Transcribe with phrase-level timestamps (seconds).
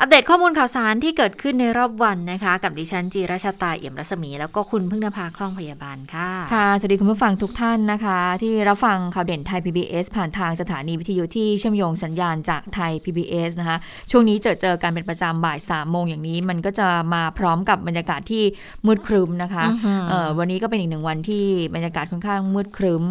[0.00, 13.76] อัปเดตข้อมูลข่าวสารที่เกิดขึ้นในรอบวันนะคะ กับดิฉันจีราชาตาเอี่ยมรัศมี แล้วก็คุณพึ่งนภาคล่องพยาบาลค่ะ ค่ะ สวัสดีคุณผู้ฟังทุกท่านนะคะ ที่รับฟังข่าวเด่นไทย PBS ผ่านทางสถานีวิทยุที่เชื่อมโยงสัญญาณจากไทย PBS นะคะ
[14.10, 18.42] ช่วงนี้เจอเจอกันเป็นประจำบ่าย3ามโมงอย่างนี้ มันก็จะมาพร้อมกับบรรยากาศที่
[18.86, 21.44] มืดครึ้มนะคะอือหือเอ่อวันนี้ก็เป็นอีกหนึ่งวันที่
[21.74, 23.04] บรรยากาศค่อนข้างมืดครึ้ม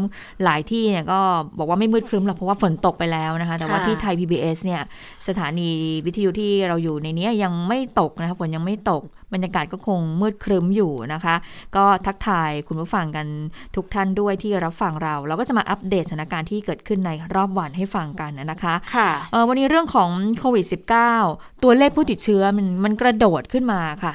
[0.43, 1.19] หลายที่เนี่ยก็
[1.57, 4.81] บอกว่าไม่มืดครึ้มหรอกเพราะว่าฝนตกไปแล้วนะคะ แต่ว่าค่ะที่ไทย PBS เนี่ย
[5.29, 5.69] สถานี
[6.05, 11.35] วิทยุที่เราอยู่ในเนี้ยยังไม่ตกนะคะฝนยังไม่ตก บรรยากาศก็คงมืดครึ้มอยู่นะคะ
[11.75, 13.27] ก็ทักทายคุณผู้ฟังกัน
[13.75, 20.65] ทุกท่านด้วยที่รับฟังเรา เราก็จะมาอัปเดตสถานการณ์ที่เกิดขึ้นในรอบวันให้ฟังกันนะคะค่ะเอ่อวันนี้เรื่องของโควิด
[21.13, 24.13] -19 ตัวเลขผู้ติดเชื้อมันมันกระโดดขึ้นมาค่ะ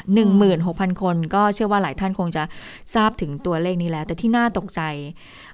[0.50, 2.42] 16,000 คน ก็เชื่อว่าหลายท่านคงจะ
[2.94, 4.80] ทราบถึงตัวเลขนี้แล้ว แต่ที่น่าตกใจ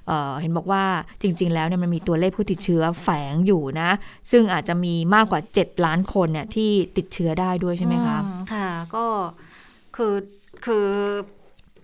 [0.09, 0.83] เอ่อเห็นบอกว่า
[1.21, 3.89] จริง ๆ แล้วเนี่ยมันมีตัวเลขผู้ติดเชื้อแฝงอยู่นะ
[4.31, 9.05] ซึ่งอาจจะมีมากกว่า 7 ล้านคนเนี่ยที่ติดเชื้อได้ด้วยใช่ไหมคะอืค่ะ ก็
[9.95, 10.13] คือ
[10.65, 10.87] คือ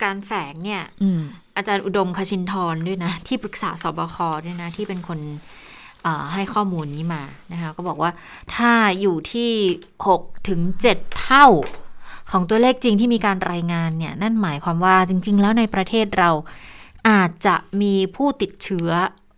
[0.02, 1.20] การแฝงเนี่ยอืม
[1.56, 5.20] อาจารย์อุดมคชินทร์ด้วยนะ ที่ปรึกษาสบคด้วยนะ ที่เป็นคน
[6.02, 8.10] เอ่อให้ข้อมูลนี้มานะคะก็บอกว่า
[8.54, 9.52] ถ้าอยู่ที่
[10.00, 10.60] 6 ถึง
[10.90, 11.46] 7 เท่า
[12.32, 16.30] ของตัวเลขจริงที่มีการรายงานเนี่ย นั่นหมายความว่าจริง ๆ แล้วในประเทศเรา
[17.08, 18.90] อาจจะมีผู้ติดเชื้อ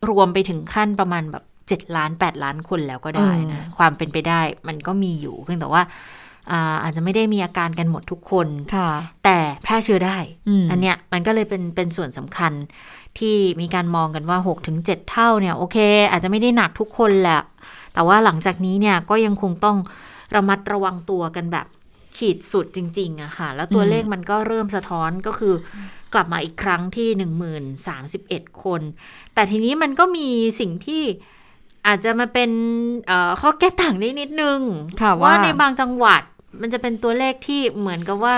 [0.09, 5.83] รวมไปถึงขั้นประมาณแบบ7ล้าน8ล้านคนแล้วก็ได้นะอืมความเป็นไปได้มันก็มีอยู่ เพียงแต่ว่า
[6.51, 8.91] อ่าอาจจะไม่ได้มีอาการกันหมดทุกคนค่ะ
[9.25, 12.53] แต่แพร่เชื้อได้อืมอันเนี้ยมันก็เลยเป็นเป็นส่วนสำคัญ
[13.19, 14.39] ที่มีการมองกันว่า
[14.75, 15.77] 6-7 เท่าเนี่ยโอเค
[16.11, 17.41] อาจจะไม่ได้หนักทุกคนแหละ
[17.95, 19.77] แต่ว่าหลังจากนี้เนี่ยก็ยังคงต้อง
[20.35, 21.67] ระมัดระวังตัวกันแบบ
[22.17, 25.55] ขีดสุดจริงๆอะค่ะ แล้วตัวอืมเลขมันก็เริ่มสะท้อนก็คือ
[26.13, 27.09] กลับมาอีกครั้งที่
[27.85, 28.81] 1031 คน
[29.35, 30.29] แต่ทีนี้มันก็มี
[30.61, 31.03] สิ่งที่
[31.87, 32.51] อาจจะมาเป็น
[33.07, 34.61] เอ่อข้อแก้ต่างได้นิดนึง
[35.03, 36.23] ค่ะว่าว่าในบางจังหวัด
[36.61, 38.37] มันจะเป็นตัวเลขที่เหมือนกับว่า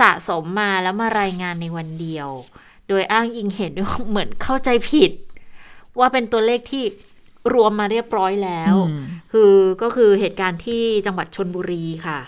[0.00, 2.28] สะสมมาแล้วมารายงานในวันเดียว
[2.88, 5.12] โดยอ้างอิงเหตุด้วยเหมือนเข้าใจผิด
[5.98, 6.84] ว่าเป็นตัวเลขที่
[7.54, 9.52] รวมมาเรียบร้อยแล้วอืมคือ
[9.82, 12.20] ก็คือเหตุการณ์ที่จังหวัดชนบุรีค่ะ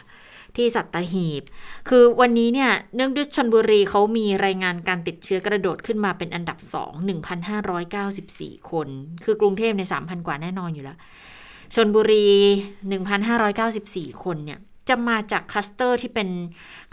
[0.56, 1.42] ที่สัตหีบ
[1.88, 6.90] คือวันนี้เนี่ยเนื่องด้วยชนบุรีเขามีรายงานการติดเชื้อกระโดดขึ้นมาเป็นอันดับ 2
[7.84, 8.88] 1,594 คน
[9.24, 10.98] คือกรุงเทพใน 3,000 กว่าแน่นอนอยู่แล้ว
[11.74, 12.26] ชลบุรี
[13.04, 16.28] 1,594 คนเนี่ยจะมาจากคลัสเตอร์ที่เป็น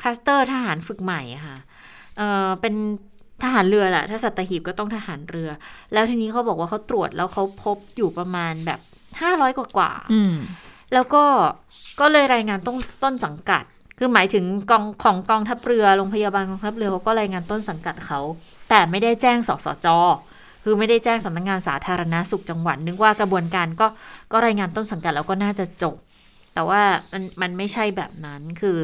[0.01, 1.57] คลัสเตอร์ทหารฝึกใหม่ค่ะ
[2.17, 2.75] เออเป็น
[3.43, 5.49] ทหารเรือแหละ ถ้าสัตหีบก็ต้องทหารเรือ
[5.93, 8.79] แล้วทีนี้เขาบอกว่าเขาตรวจแล้วเขาพบอยู่ประมาณแบบ
[9.19, 10.21] 500กว่ากว่าอื
[10.93, 11.23] แล้วก็
[11.99, 13.63] ก็เลยรายงานต้นต้นสังกัด
[13.97, 18.19] คือหมายถึงกองของกองทัพเรือโรงพยาบาลกองทัพเรือเขาก็รายงานต้นสังกัดเขา
[18.69, 19.87] แต่ไม่ได้แจ้งสสจ
[20.63, 23.87] คือไม่ได้แจ้งสำนักงานสาธารณาสุขจังหวัดนึกว่ากระบวนการก็
[24.31, 25.95] ก็รายงานต้นสังกัดแล้วก็น่าจะจบ
[26.53, 26.81] แต่ว่า
[27.11, 28.77] มันมันไม่ใช่แบบนั้นคือ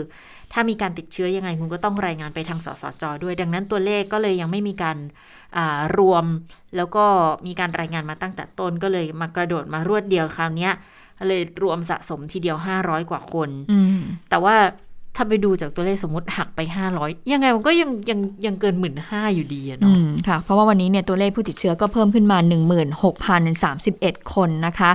[0.53, 4.97] ถ้ามีการติดเชื้อยังไงคุณก็ต้องรายงานไปทางสสจด้วย ดังนั้นตัวเลขก็เลยยังไม่มีการ
[5.97, 6.25] รวม
[6.75, 7.06] แล้วก็
[7.47, 10.69] มีการรายงานมาตั้งแต่ต้นก็เลยมากระโดดมารวดเดียวคราวนี้
[11.28, 14.56] เลยรวมสะสมทีเดียว 500 กว่าคนอืมแต่ว่า
[15.16, 16.60] ถ้าไปดูจากตัวเลขสมมติหักไป
[16.96, 22.38] 500 ยังไงมันก็ยังยังยังเกินหมื่นห้าอยู่ดีอะอืเนาะมค่ะ เพราะว่าวันนี้เนี่ยตัวเลขผู้ติดเชื้อก็เพิ่มขึ้นมา
[23.56, 24.92] 16,031 คนนะคะ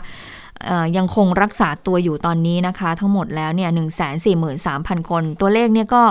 [0.66, 3.71] เอ่อยังคงรักษาตัวอยู่ตอนนี้นะคะ ทั้งหมดแล้วเนี่ย
[4.41, 6.03] 143,000คน ตัวเลขเนี่ยก็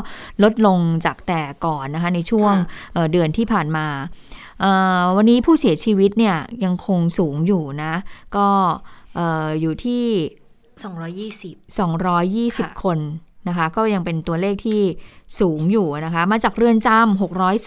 [0.44, 2.54] ลดลงจากแต่ก่อนนะคะ ในช่วง
[2.94, 3.88] เอ่อเดือนที่ผ่านมา
[4.62, 7.94] เอ่อวันนี้ผู้เสียชีวิตเนี่ยยังคงสูงอยู่นะ
[8.36, 8.48] ก็
[8.80, 10.06] เอ่ออยู่ที่
[11.56, 11.56] 220
[12.76, 13.00] 220 คน
[13.48, 14.82] นะคะ ก็ยังเป็นตัวเลขที่
[15.40, 17.22] สูงอยู่นะคะ มาจากเรือนจำ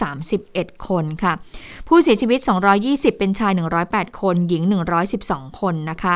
[0.05, 1.33] 631 คนค่ะ
[1.87, 2.39] ผู้เสียชีวิต
[2.79, 3.51] 220 เป็นชาย
[3.85, 4.63] 108 คน หญิง
[5.11, 6.15] 112 คนนะคะ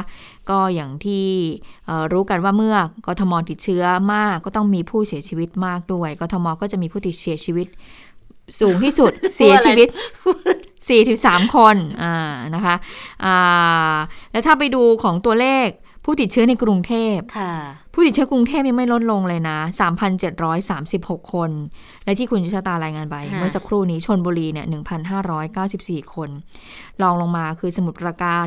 [0.50, 1.26] ก็อย่างที่
[1.86, 2.76] เอ่อรู้กันว่าเมื่อ
[3.08, 3.84] กทมติดเชื้อ
[4.14, 7.68] มาก ก็ต้องมีผู้เสียชีวิตมากด้วยกทมก็จะมีผู้ติดเสียชีวิต
[8.60, 9.88] สูงที่สุดเสียชีวิต
[10.90, 12.76] 43 คนอ่านะคะ
[13.26, 13.96] อ่า
[14.32, 15.68] แล้วถ้าไปดูของตัวเลข
[16.06, 17.54] ผู้ติดเชื้อในกรุงเทพค่ะ
[17.94, 19.58] ผู้ติดเชื้อกรุงเทพยังไม่ลดลงเลยนะ
[20.46, 21.52] 3,736 คน
[22.04, 24.66] และที่คุณชะตารายงานไปค่ะเมื่อสักครู่นี้ชนบุรีเนี่ย
[25.40, 26.30] 1,594 คน
[27.02, 28.44] รองลงมาคือสมุทรปราการ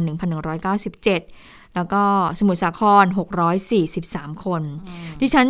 [0.66, 2.02] 1,197 แล้วก็
[2.38, 3.04] สมุทรสาคร
[3.74, 4.62] 643 คน
[5.20, 5.46] ดิฉัน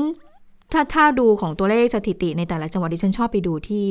[0.73, 3.85] ถ้าถ้าดูของตัวเลขสถิติในแต่ละจังหวัดดิฉันชอบไปดูที่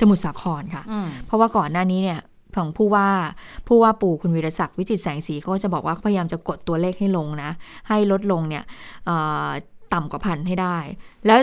[0.00, 2.20] สมุทรสาครค่ะอืมเพราะว่าก่อนหน้านี้เนี่ย
[2.56, 3.08] ของผู้ว่า
[3.68, 7.50] ผู้ว่าปู่คุณวีรศักดิ์วิจิตรแสงสีเขาก็จะบอกว่าพยายามจะกดตัวเลขให้ลงนะ
[7.88, 8.64] ให้ลดลงเนี่ย
[9.06, 9.16] เอ่
[9.46, 9.48] อ
[9.92, 10.76] ต่ำกว่าพันให้ได้
[11.26, 11.40] แล้ว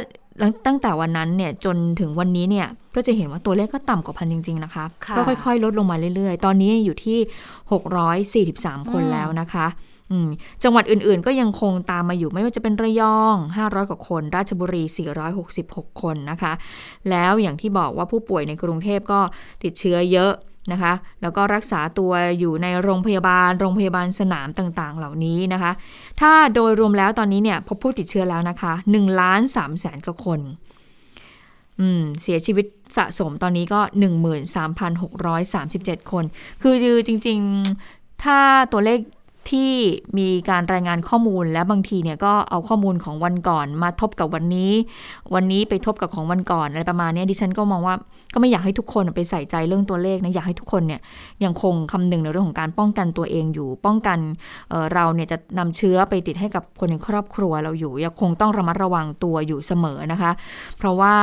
[0.65, 7.17] ตั้งแต่วันนั้นเนี่ยจนถึงวันนี้เนี่ยก็จะเห็นว่าตัวเลขก็ต่ำกว่าพันจริง ๆ นะคะค่ะก็ค่อย ๆ ลดลงมาเรื่อย ๆ ตอนนี้อยู่ที่
[8.81, 9.67] 643 คนอืมแล้วนะคะ
[10.11, 10.29] อืม
[10.63, 14.83] จังหวัดอื่นๆ ก็ยังคงตามมาอยู่ไม่ว่าจะเป็นระยอง 500 กว่าคน ราชบุรี
[15.41, 16.53] 466 คนนะคะ
[17.09, 19.19] แล้วอย่างที่บอกว่าผู้ป่วยในกรุงเทพก็
[19.63, 20.31] ติดเชื้อเยอะ
[20.71, 25.71] นะคะ แล้วก็รักษาตัวอยู่ในโรงพยาบาล โรงพยาบาลสนามต่างๆ เหล่านี้นะคะ
[26.21, 30.39] ถ้าโดยรวมแล้วตอนนี้เนี่ยพบผู้ติดเชื้อแล้วนะคะ1ล้าน3แสนกว่าคน
[32.21, 32.65] เสียชีวิต
[32.97, 33.79] สะสมตอนนี้ก็
[34.95, 36.23] 13,637 คน
[36.61, 38.39] คือจริงๆ ถ้า
[38.71, 38.99] ตัวเลข
[39.51, 39.71] ที่
[40.17, 44.71] มีการรายงานข้อมูลและบางทีเนี่ยก็เอาข้อมูลของวันก่อน มาทบกับวันนี้
[45.33, 47.95] วันนี้ไปทบกับของวันก่อนอะไรประมาณเนี้ยดิฉันก็มองว่า
[48.33, 51.01] ก็ไม่อยากให้ทุกคนไปใส่ใจเรื่องตัวเลขนะอยากให้ทุกคนเนี่ย
[51.43, 54.19] ยังคงคำนึงในเรื่องของการป้องกันตัวเองอยู่ ป้องกัน
[54.69, 60.31] เอ่อเราเนี่ยจะนำเชื้อไปติดให้กับคนในครอบครัวเราอยู่ยังคงต้องระมัดระวังตัวอยู่เสมอนะคะ
[60.77, 61.15] เพราะว่า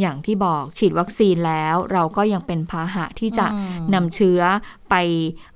[0.00, 4.40] อย่างที่บอกฉีดวัคซีนแล้วเราก็ยังเป็นพาหะที่จะอืมนำเชื้อ
[4.90, 4.94] ไป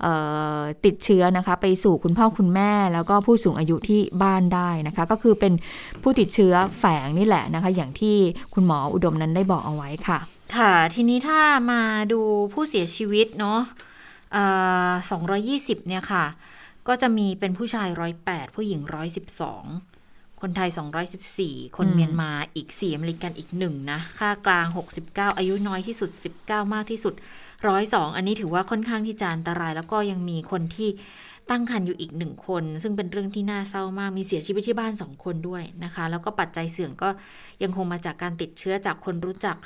[0.03, 0.13] เอ่
[0.59, 5.53] อติดเชื้อนะคะ ไปสู่คุณพ่อคุณแม่ แล้วก็ผู้สูงอายุที่บ้านได้นะคะ ก็คือเป็น
[6.03, 8.17] ผู้ติดเชื้อแฝงนี่แหละนะคะ อย่างที่
[8.55, 10.19] คุณหมออุดมนั้นได้บอกเอาไว้ค่ะ
[10.57, 11.83] ค่ะ ทีนี้ถ้ามา
[12.13, 12.21] ดู
[12.53, 13.61] ผู้เสียชีวิตเนาะ
[15.11, 16.25] สองร้อยี่สิบเนี่ยค่ะ
[16.89, 19.65] ก็จะมีเป็นผู้ชายร้อยแปดผู้หญิงร้อยสิบสอง
[20.41, 20.71] คนไทย
[21.23, 24.67] 214 คนอืมเมียนมาอีก4อเมริกันอีกหนึ่งนะ ค่ากลาง
[25.03, 26.11] 69 อายุน้อยที่สุด
[26.43, 27.15] 19 มากที่สุด
[27.61, 30.89] 102 อันนี้ถือว่าค่อนข้างที่จะอันตราย แล้วก็ยังมีคนที่
[31.51, 37.09] ตั้งครรภ์อยู่อีกหนึ่งคน ซึ่งเป็นเรื่องที่น่าเศร้ามาก มีเสียชีวิตที่บ้าน2คนด้วยนะคะ แล้วก็ปัจจัยเสี่ยงก็
[37.63, 39.57] ยังคงมาจากการติดเชื้อจากคนรู้จัก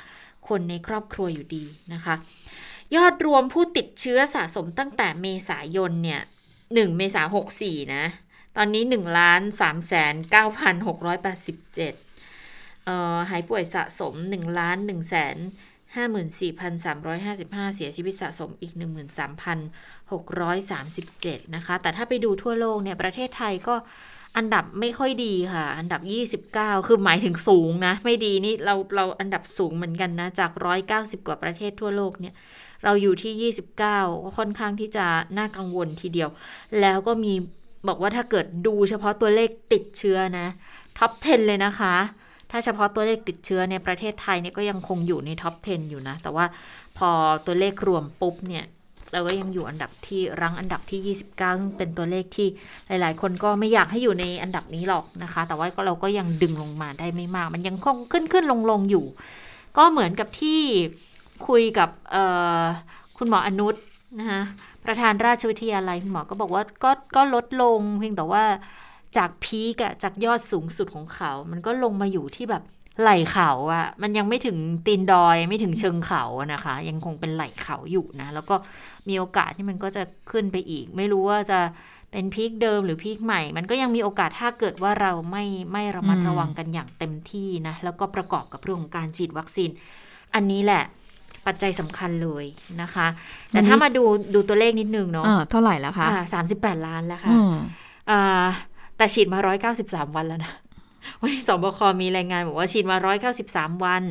[0.49, 1.63] คนในครอบครัวอยู่ดี
[1.93, 2.15] นะคะ
[2.95, 6.21] ยอดรวมผู้ติดเชื้อสะสมตั้งแต่เมษายนเนี่ย
[6.59, 8.03] 1เมษาหกสี่นะ
[8.57, 10.13] ตอนนี้1ล้าน3แสน
[11.09, 11.75] 9,687
[12.85, 15.37] เอ่อหายป่วยสะสม1ล้าน1แสน
[15.97, 23.75] 54,355 เสียชีวิตสะสมอีก 13,637 นะคะ แต่ถ้าไปดูทั่วโลกเนี่ยประเทศไทยก็
[24.37, 26.01] อันดับไม่ค่อยดีค่ะ อันดับ
[26.51, 30.51] 29 คือหมายถึงสูงนะ ไม่ดีนี่เราเราอันดับสูงเหมือนกันนะ จาก
[30.89, 32.33] 190 กว่าประเทศทั่วโลกเนี่ย
[32.83, 35.05] เราอยู่ที่ 29 ก็ค่อนข้างที่จะ
[35.37, 36.29] น่ากังวลทีเดียว
[36.81, 37.33] แล้วก็มี
[37.87, 40.47] บอกว่าถ้าเกิดดูเฉพาะตัวเลขติดเชื้อนะ
[40.97, 41.95] ท็อป 10 เลยนะคะ
[42.51, 46.45] ถ้าเฉพาะตัวเลขติดเชื้อเนี่ยประเทศไทยเนี่ยก็ยังคงอยู่ในท็อป 10 อยู่นะ แต่ว่า
[46.97, 47.09] พอ
[47.45, 48.65] ตัวเลขรวมปุ๊บเนี่ย
[49.13, 52.47] เราก็ยังอยู่อันดับที่รั้งอันดับที่ 29 ซึ่งเป็นตัวเลขที่
[52.87, 59.05] หลาย ๆ คนก็ไม่อยากให้อยู่ในอันดับนี้หรอกนะคะ แต่ว่าก็เราก็ยังดึงลงมาได้ไม่มาก มันยังคงขึ้นขึ้นลงลงอยู่
[59.77, 60.61] ก็เหมือนกับที่
[61.47, 61.89] คุยกับ
[63.17, 63.75] คุณหมออนุช
[64.19, 64.41] นะคะ
[64.85, 68.43] ประธานราชวิทยาลัยคุณหมอก็บอกว่าก็ก็ลดลงเพียงแต่ว่า
[69.17, 72.63] จากพีกอะจากยอดสูงสุดของเขา มันก็ลงมาอยู่ที่แบบ
[73.01, 78.55] ไหล่เขาอะมันยังไม่ถึงตีนดอยไม่ถึงเชิงเขาอะนะคะ ยังคงเป็นไหล่เขาอยู่นะ แล้วก็
[79.09, 81.59] มีโอกาสที่มันก็จะขึ้นไปอีก ไม่รู้ว่าจะ
[82.11, 89.69] เป็นพีคเดิมหรือพีคใหม่ มันก็ยังมีโอกาสถ้าเกิดว่าเราไม่ไม่ระมัดอืมระวังกันอย่างเต็มที่นะ แล้วก็ประกอบกับเรื่องของการฉีดวัคซีน
[90.35, 90.83] อันนี้แหละ
[91.45, 92.45] ปัจจัยสำคัญเลย
[92.81, 93.07] นะคะ
[93.51, 94.03] แต่ถ้ามาดู
[94.33, 97.51] ดูตัวเลขนิดนึงเนาะอ่าเท่าไหร่แล้วคะสามสิบแปดล้านแล้วค่ะอืม
[98.09, 98.47] อ่า
[98.97, 100.53] แต่ฉีดมาร้อยเก้าสิบสามวันแล้วนะ
[101.21, 104.03] วันที่สบคมีรายงานบอกว่าฉีดมาร้อยเก้าสิบสามวัน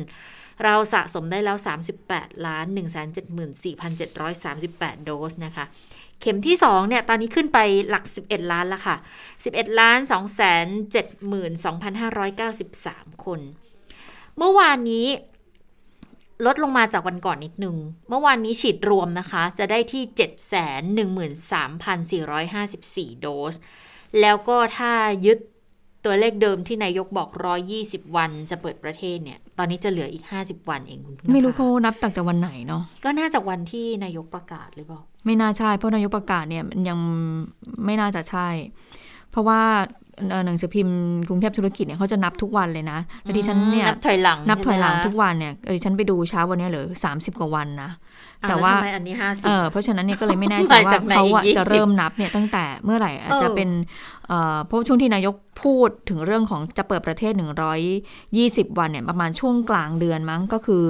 [0.63, 5.65] เราสะสมได้แล้วสามสิบแปดล้านหนึ่งแสนเจ็ดหมื่นสี่พันเจ็ดร้อยสามสิบแปดโดสนะคะ
[6.21, 8.95] เข็มที่ 2 เนี่ย ตอนนี้ขึ้นไปหลัก 11 ล้านแล้วค่ะ
[9.35, 10.41] 11 ล้าน 2 7
[11.63, 11.73] 2
[12.41, 13.39] 593 คน
[14.37, 15.07] เมื่อวานนี้
[16.45, 17.75] ลดลงมาจากวันก่อนนิดนึง
[18.09, 20.03] เมื่อวานนี้ฉีดรวมนะคะ จะได้ที่
[23.15, 23.55] 713,454 โดส
[24.21, 24.91] แล้วก็ถ้า
[25.25, 25.37] ยึด
[26.05, 27.29] ตัวเลขเดิมที่นายกบอก
[27.73, 36.97] 120 วันจะเปิดประเทศเนี่ย ตอนนี้จะเหลืออีก 50 วันเองคุณผู้ชไม่รู้ค่ะเขานับตั้งแต่วันไหนเนาะ ก็น่าจะวันที่นายกประกาศหรือเปล่า ไม่น่าใช่ เพราะนายกประกาศเนี่ยมันยัง
[37.85, 38.47] ไม่น่าจะใช่
[39.31, 39.61] เพราะว่า
[40.29, 40.97] เอ่อหนังสือพิมพ์
[41.29, 47.97] กรุงเทพธุรกิจเนี่ยเขาจะนับทุกวันเลยนะแล้วดิฉันเนี่ยนับถอยหลังนับถอยหลังใช่ไมคะทุกวันเนี่ยเออดิฉันไปดูเช้าวันเนี้ยเหลือสามสิบกว่าวันนะอะ
[48.41, 53.69] แต่ล้ว่าทำไมอันนี้ห้าสิบเออเพราะฉะนั้นเนี่ยก็เลยไม่แน่ใจมาว่าจากไหนเขาอะอีกจะ20เริ่มนับเนี่ยตั้งแต่เมื่อไหร่อาจจะเออเป็น
[54.27, 57.33] เอ่อเพราะช่วงที่นายกพูดถึงเรื่องของจะเปิดประเทศ
[58.05, 60.83] 120 วันเนี่ยประมาณช่วงกลางเดือนมั้งก็คือ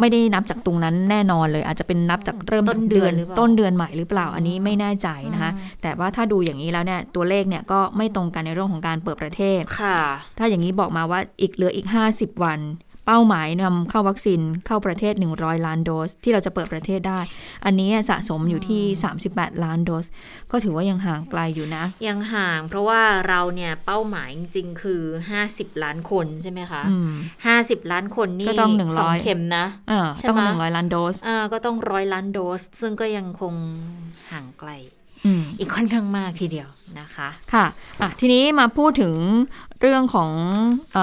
[0.00, 9.98] ไม่ได้นับจากตรงนั้นแน่นอนเลย อาจจะเป็นนับจากเริ่มต้นเดือนหรือเปล่าต้นเดือนใหม่หรือเปล่าอันนี้ไม่แน่ใจนะคะอืมแต่ว่าถ้าดูอย่างนี้แล้วเนี่ยตัวเลขเนี่ยก็ไม่ตรงกันในเรื่องของการเปิดประเทศค่ะ
[10.38, 12.60] ถ้าอย่างนี้บอกมาว่าอีกเหลืออีก 50 วัน
[13.06, 17.20] เป้าหมายนำเข้าวัคซีนเข้าประเทศ 100 ล้านโดส ที่เราจะเปิดประเทศได้
[17.64, 18.82] อันนี้สะสมอยู่ที่
[19.22, 20.06] 38 ล้านโดส
[20.50, 25.02] ก็ถือว่ายังห่างไกลอยู่นะ ยังห่าง เพราะว่าเราเนี่ยเป้าหมายจริงๆคือ
[25.42, 27.10] 50 ล้านคนใช่ไหมคะอืม
[27.50, 33.54] 50ล้านคนนี่ก็ต้อง100สองเข็มนะเออใช่ต้องไหม100ล้านโดสอ่าก็ต้องร้อยล้านโดส ซึ่งก็ยังคง
[34.30, 34.70] ห่างไกล
[35.26, 36.68] อืมอีกค่อนข้างมากทีเดียว
[37.00, 37.66] นะคะ ค่ะ
[38.02, 39.14] อะทีนี้มาพูดถึง
[39.86, 40.30] เรื่องของ
[40.94, 40.98] เอ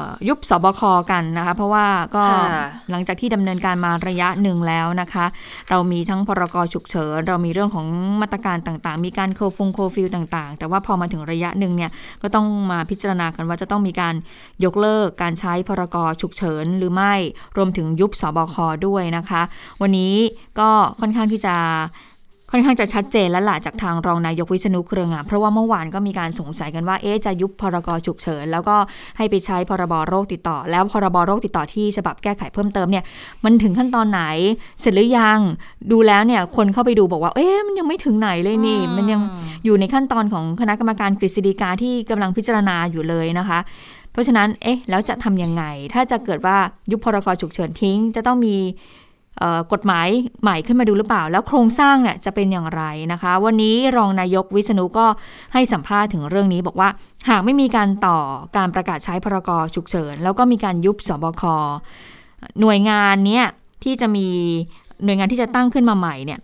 [0.00, 5.26] อยุบสบคกันนะคะ เพราะว่าก็ค่ะหลังจากที่ดำเนินการมาระยะหนึ่งแล้วนะคะ
[5.70, 7.86] เรามีทั้งพรกฉุกเฉิน เรามีเรื่องของ
[8.20, 11.90] มาตรการต่างๆ มีการโคฟงโคฟิลต่างๆ แต่ว่าพอมาถึงระยะหนึ่งเนี่ย
[12.22, 14.14] ก็ต้องมาพิจารณากันว่าจะต้องมีการ
[14.64, 17.14] ยกเลิกการใช้พรกฉุกเฉินหรือไม่
[17.56, 18.56] รวมถึงยุบสบค
[18.86, 19.42] ด้วยนะคะ
[19.82, 20.14] วันนี้
[20.60, 20.70] ก็
[21.00, 21.56] ค่อนข้างที่จะ
[22.50, 28.76] ค่อนข้างจะชัดเจนแล้วล่ะจากทางรองนายกวิษณุเครืองามเพราะว่าเมื่อวานก็มีการสงสัยกันว่าเอ๊ะจะยุบพรกฉุกเฉิน แล้วก็
[29.16, 33.04] ให้ไปใช้พรบโรคติดต่อ แล้วพรบโรคติดต่อที่ฉบับแก้ไขเพิ่มเติมเนี่ย
[33.44, 34.22] มันถึงขั้นตอนไหน
[34.80, 35.38] เสร็จหรือยัง
[35.90, 39.20] ดูแล้วเนี่ยคนเข้าไปดูบอกว่าเอ๊ะมันยังไม่ถึงไหนเลยนี่ มันยัง
[39.64, 43.58] อยู่ในขั้นตอนของคณะกรรมการกฤษฎีกาที่กำลังพิจารณาอยู่เลยนะคะ
[44.12, 45.62] เพราะฉะนั้นเอ๊ะแล้วจะทำยังไง
[45.94, 46.56] ถ้าจะเกิดว่า
[46.90, 49.07] ยุบพรกฉุกเฉินทิ้ง จะต้องมีเอ่อ
[49.72, 50.08] กฎหมาย
[50.42, 55.06] ใหม่ขึ้นมาดูหรือเปล่า แล้วโครงสร้างเนี่ยจะเป็นอย่างไรนะคะ วันนี้รองนายกวิษณุก็
[55.52, 56.88] ให้สัมภาษณ์ถึงเรื่องนี้บอกว่า
[57.28, 58.18] หากไม่มีการต่อ
[58.56, 61.42] การประกาศใช้พรกฉุกเฉิน แล้วก็มีการยุบสบค
[62.60, 63.46] หน่วยงานเนี้ย
[63.84, 64.26] ที่จะมี
[65.04, 66.40] หน่วยงานที่จะตั้งขึ้นมาใหม่เนี่ย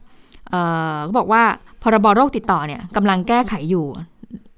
[0.51, 0.63] เอ่
[0.95, 1.43] อก็บอกว่า
[1.83, 3.87] พรบโรคติดต่อเนี่ยกำลังแก้ไขอยู่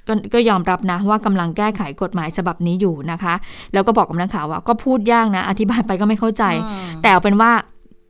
[0.09, 3.35] กก็ยอมรับนะว่ากำลังแก้ไขกฎหมายฉบับนี้อยู่นะคะ
[3.73, 6.45] แล้วก็บอกกับนักข่าวว่าก็พูดยากนะ อธิบายไปก็ไม่เข้าใจ
[7.02, 7.52] แต่เอาเป็นว่า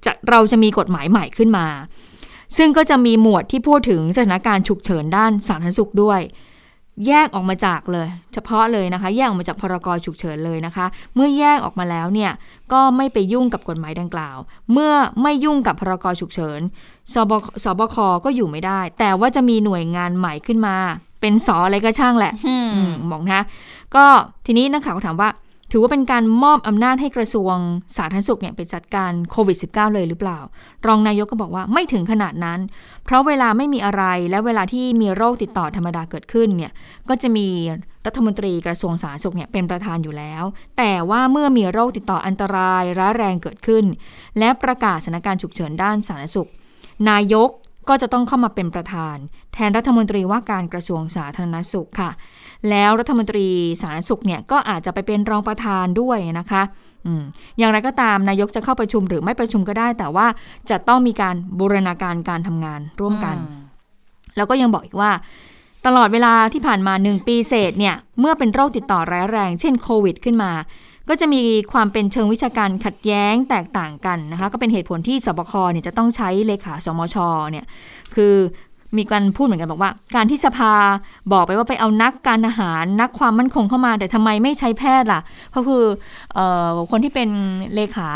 [0.04, 1.66] จะเราจะมีกฎหมายใหม่ขึ้นมา
[2.56, 6.20] ซึ่งก็จะมีหมวดที่พูดถึงสถานการณ์ฉุกเฉินด้านสาธารณสุขด้วย
[7.06, 12.32] แยกออกมาจากเลย เฉพาะเลยนะคะ แยกออกมาจากพรกฉุกเฉินเลยนะคะ เมื่อแยกออกมาแล้วเนี่ย
[12.72, 14.36] ก็ไม่ไปยุ่งกับกฎหมายดังกล่าว
[14.72, 16.60] เมื่อไม่ยุ่งกับพรกฉุกเฉิน
[17.12, 17.32] สบ
[17.64, 20.76] สบคก็อยู่ไม่ได้ แต่ว่าจะมีหน่วยงานใหม่ขึ้นมา
[21.20, 23.40] เป็นสออะไรก็ช่างแหละอืมอืมบอกนะ
[23.94, 24.04] ก็
[24.46, 25.28] ทีนี้นักข่าวก็ถามว่า
[25.70, 27.56] ถือว่าเป็นการมอบอำนาจให้กระทรวง
[27.96, 30.38] สาธารณสุขเนี่ยไปจัดการโควิด -19 เลยหรือเปล่า
[30.86, 32.60] รองนายกก็บอกว่าไม่ถึงขนาดนั้น
[33.04, 36.72] เพราะเวลาไม่มีอะไรและเวลาที่มีโรคติดต่อธรรมดาเกิดขึ้นเนี่ย
[37.08, 37.48] ก็จะมี
[38.06, 40.44] รัฐมนตรีกระทรวงสาธารณสุขเนี่ยเป็นประธานอยู่แล้ว
[40.78, 43.84] แต่ว่าเมื่อมีโรคติดต่ออันตรายร้ายแรงเกิดขึ้น
[44.38, 46.50] และประกาศสถานการณ์ฉุกเฉินด้านสาธารณสุข
[47.10, 47.50] นายก
[47.88, 49.16] ก็จะต้องเข้ามาเป็นประธาน
[49.54, 52.10] แทนรัฐมนตรีว่าการกระทรวงสาธารณสุขค่ะ
[52.70, 53.46] แล้วรัฐมนตรี
[53.82, 56.62] สาธารณสุขเนี่ยก็อาจจะไปเป็นรองประธานด้วยนะคะ
[57.06, 57.22] อืม
[57.58, 60.26] อย่างไรก็ตามนายกจะเข้าประชุมหรือไม่ประชุมก็ได้ แต่ว่า
[60.70, 63.36] จะต้องมีการบูรณาการการทำงานร่วมกัน
[64.36, 65.10] แล้วก็ยังบอกอีกว่า
[65.86, 70.52] ตลอดเวลาที่ผ่านมา1ปีเศษเนี่ย เมื่อเป็นโรคติดต่อร้ายแรง เช่นโควิด ขึ้นมา
[71.08, 77.16] ก็จะมีความเป็นเชิงวิชาการขัดแย้งแตกต่างกันนะคะก็เป็นเหตุผลที่สบคเนี่ยจะต้องใช้เลขาสมช
[77.50, 77.64] เนี่ย
[78.14, 78.34] คือ
[78.96, 80.72] มีการพูดเหมือนกันบอกว่า การที่สภา
[81.32, 85.20] บอกไปว่าไปเอานักการอาหารนักความมั่นคงเข้ามา แต่ทำไมไม่ใช้แพทย์ล่ะ
[85.54, 85.84] ก็คือ
[86.36, 87.28] ออคนที่เป็น
[87.74, 88.08] เลขา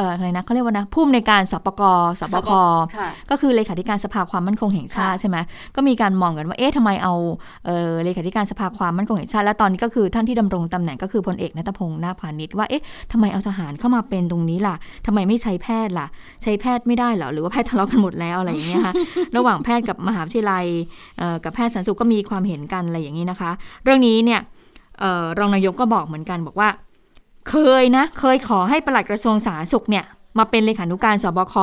[0.00, 1.82] อ่ออะไรนะเขาเรียกว่านะผู้อำนวยการสปก
[2.20, 2.50] สบค
[2.96, 5.36] ค่ะก็คือเลขาธิการสภาความมั่นคงแห่งชาติใช่ไหม
[5.76, 7.14] ก็มีการมองกันว่าเอ๊ะทำไมเอา
[7.66, 14.76] เออเลขาธิการสภาความมั่นคงแห่งชาติ และตอนนี้ก็คือท่านที่ดำรงตำแหน่งก็คือพลเอกนัทพงศ์นาคพาณิชย์ว่าเอ๊ะทำไมเอาทหารเข้ามาเป็นตรงนี้ล่ะ
[15.06, 16.06] ทำไมไม่ใช้แพทย์ล่ะ
[16.42, 18.94] ใช้แพทย์ไม่ได้เหรอหรือว่าแพทย์ทะเลาะกันหมดแล้วอะไรอย่างเงี้ยค่ะ
[19.36, 20.64] ระหว่างแพทย์กับมหาวิทยาลัย
[21.18, 23.50] เอ่อกับแพทย์สันสุขก็มีความเห็นกันอะไรอย่างนี้นะคะ
[23.84, 24.40] เรื่องนี้เนี่ย
[25.00, 26.68] เอ่อรองนายกก็บอกเหมือนกันบอกว่า
[27.50, 30.04] เคยนะ เคยขอให้ปลัดกระทรวงสาธารณสุขเนี่ย
[30.38, 31.54] มาเป็นเลขานุการสบค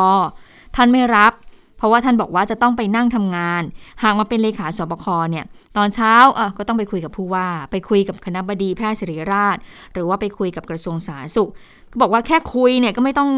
[0.75, 1.34] ท่านไม่รับ
[1.77, 3.63] เพราะว่าท่านบอกว่าจะต้องไปนั่งทำงาน
[4.04, 5.46] หากมาเป็นเลขาสบคเนี่ย
[5.77, 9.58] ตอนเช้าเออก็ต้องไปคุยกับผู้ว่า ไปคุยกับคณะบดีแพทย์ศิริราช
[9.94, 11.50] หรือว่าไปคุยกับกระทรวงสาธารณสุข
[11.92, 13.32] ก็บอกว่าแค่คุยเนี่ยก็ไม่ต้อง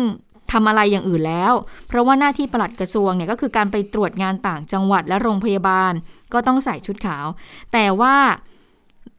[0.52, 1.54] ทำอะไรอย่างอื่นแล้ว
[1.88, 5.94] เพราะว่าหน้าที่ปลัดกระทรวงเนี่ยก็คือการไปตรวจงานต่างจังหวัดและโรงพยาบาล
[6.34, 7.26] ก็ต้องใส่ชุดขาว
[7.74, 8.16] แต่ว่า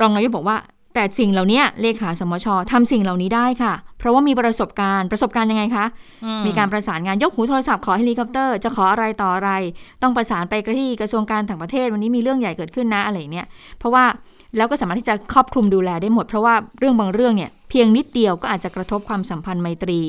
[0.01, 0.57] รองนายกบอกว่า
[0.95, 5.87] แต่สิ่งเหล่านี้เลขาสมชทำสิ่งเหล่านี้ได้ค่ะ เพราะว่ามีประสบการณ์ประสบการณ์ยังไงคะ
[6.47, 9.51] มีการประสานงานยกหูโทรศัพท์ขอเฮลิคอปเตอร์จะขออะไรต่ออะไร
[10.03, 13.47] ต้องประสานไปที่กระทรวงการต่างประเทศวันนี้มีเรื่องใหญ่เกิดขึ้นนะอะไรอย่างเนี่ย
[13.79, 14.05] เพราะว่า
[14.57, 20.01] แล้วก็สามารถที่จะครอบคลุมดูแลได้หมด เพราะว่าเรื่องบางเรื่องเนี่ยเพียงนิดเดียวก็อาจจะกระทบความสัมพันธ์ไมตรี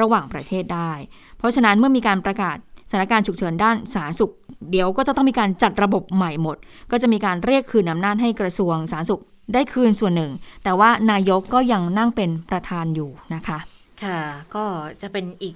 [0.00, 0.92] ระหว่างประเทศได้
[1.38, 2.56] เพราะฉะนั้นเมื่อมีการประกาศ
[2.90, 4.32] สถานการณ์ฉุกเฉินด้านสาธารณสุข
[4.70, 6.56] เดี๋ยวก็จะต้องมีการจัดระบบใหม่หมด
[6.90, 9.22] ก็จะมีการเรียกคืนอำนาจให้กระทรวงสาธารณสุข
[9.54, 10.32] ได้คืนส่วนหนึ่ง
[10.64, 13.58] แต่ว่านายกก็ยังนั่งเป็นประธานอยู่นะคะ
[14.02, 14.20] ค่ะ
[14.54, 14.64] ก็
[15.02, 15.54] จะเป็นอีก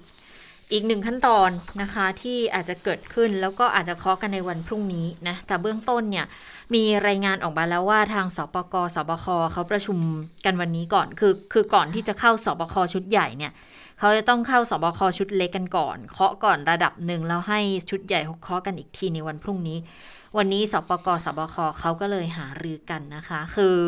[0.72, 1.50] อีกหนึ่งขั้นตอน
[1.82, 6.26] นะคะที่อาจจะเกิดขึ้นแล้วก็อาจจะเคาะกันในวันพรุ่งนี้นะ แต่เบื้องต้นเนี่ย
[6.74, 9.98] มีรายงานออกมาแล้วว่าทางสปกสบคเขาประชุม
[10.44, 13.52] กันวันนี้ก่อน คือคือก่อนที่จะเข้าสบคชุดใหญ่เนี่ย
[13.98, 19.78] เขาจะต้องเข้าสบคชุดเล็กกันก่อน เคาะก่อนระดับหนึ่งแล้วให้ชุดใหญ่เคาะกันอีกทีในวันพรุ่งนี้
[20.36, 23.78] วันนี้สปกสบคเขาก็เลยหารือกันนะคะ คือ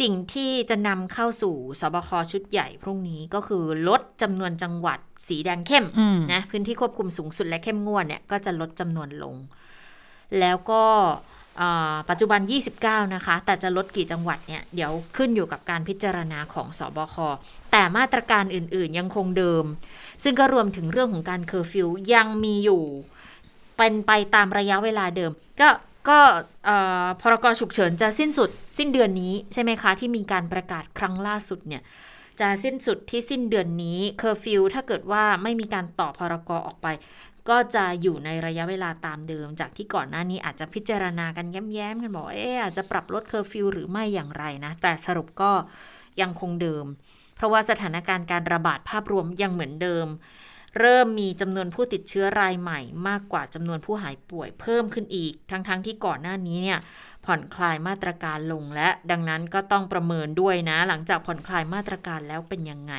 [0.00, 4.98] สิ่งที่จะนำเข้าสู่สบคชุดใหญ่พรุ่งนี้ก็คือลดจำนวนจังหวัด
[5.28, 9.36] สีแดงเข้มอืมนะพื้นที่ควบคุมสูงสุดและเข้มงวดเนี่ยก็จะลดจำนวนลง
[10.40, 10.84] แล้วก็
[11.60, 12.40] อ่าปัจจุบัน
[12.78, 17.16] 29 นะคะ แต่จะลดกี่จังหวัดเนี่ย เดี๋ยวขึ้นอยู่กับการพิจารณาของสอบค
[17.70, 19.64] แต่มาตรการอื่นๆยังคงเดิม
[20.22, 22.82] ซึ่งก็รวมถึงเรื่องของการเคอร์ฟิวยังมีอยู่
[23.76, 25.68] เป็นไปตามระยะเวลาเดิม ก็
[26.08, 26.18] ก็
[26.64, 31.82] เอ่อพรกฉุกเฉินจะสิ้นสุดสิ้นเดือนนี้ใช่ไหมคะ ที่มีการประกาศครั้งล่าสุดเนี่ย
[32.40, 36.86] จะสิ้นสุดที่สิ้นเดือนนี้เคอร์ฟิวถ้าเกิดว่าไม่มีการต่อพรกออกไป
[37.48, 45.50] ก็จะอยู่ในระยะเวลาตามเดิม จากที่ก่อนหน้านี้อาจจะพิจารณากันแย้มๆกันบอกเอ๊ะอาจจะปรับลดเคอร์ฟิวหรือไม่อย่างไรนะ แต่สรุปก็
[46.20, 46.84] ยังคงเดิม
[47.40, 50.06] เพราะว่าสถานการณ์การระบาดภาพรวมยังเหมือนเดิม
[50.78, 56.78] เริ่มมีจำนวนผู้ติดเชื้อรายใหม่มากกว่าจำนวนผู้หายป่วยเพิ่มขึ้นอีก ทั้งๆทที่ก่อนหน้านี้เนี่ย
[57.24, 62.94] ผ่อนคลายมาตรการลงและดังนั้นก็ต้องประเมินด้วยนะ หลังจากผ่อนคลายมาตรการแล้วเป็นยังไง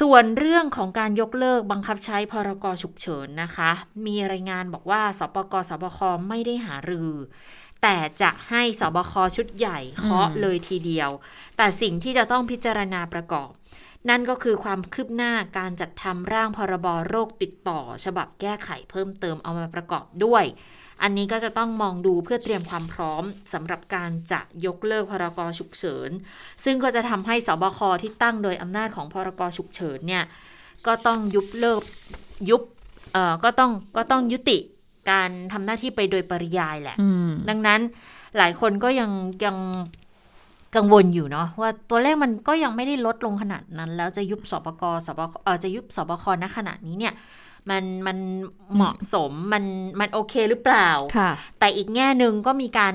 [0.00, 3.70] ส่วนเรื่องของการยกเลิกบังคับใช้พรกฉุกเฉินนะคะ
[4.06, 7.12] มีรายงานบอกว่าสปกสบคไม่ได้หารือ
[7.82, 11.10] แต่จะให้สบคชุดใหญ่เคาะอืมเลยทีเดียว
[11.56, 13.50] แต่สิ่งที่จะต้องพิจารณาประกอบ
[14.08, 20.44] นั่นก็คือความคืบหน้าการจัดทำร่างพรบโรคติดต่อ ฉบับแก้ไขเพิ่มเติมเอามาประกอบด้วย
[21.02, 23.22] อันนี้ก็จะต้องมองดูเพื่อเตรียมความพร้อม
[23.52, 26.10] สำหรับการจะยกเลิกพรกฉุกเฉิน
[26.64, 30.24] ซึ่งก็จะทำให้สบคที่ตั้งโดยอำนาจของพรกฉุกเฉินเนี่ย
[30.86, 31.82] ก็ต้องยุบเลิก
[32.50, 32.62] ยุบ
[33.12, 34.58] เอ่อก็ต้องก็ต้องยุติ
[35.10, 37.80] การทำหน้าที่ไปโดยปริยายแหละอืมดังนั้น
[38.38, 39.10] หลายคนก็ยัง
[39.44, 39.56] ยัง
[40.76, 47.14] กังวลอยู่เนาะว่าตัวเลขมันก็ยังไม่ได้ลดลงขนาดนั้น แล้วจะยุบสบกสบคเออจะยุบสบคณขณะนี้เนี่ย
[47.70, 48.18] มันมัน
[48.74, 49.64] เหมาะสมมัน
[50.00, 52.94] มันโอเคหรือเปล่าค่ะแต่อีกแง่หนึ่งก็มีการ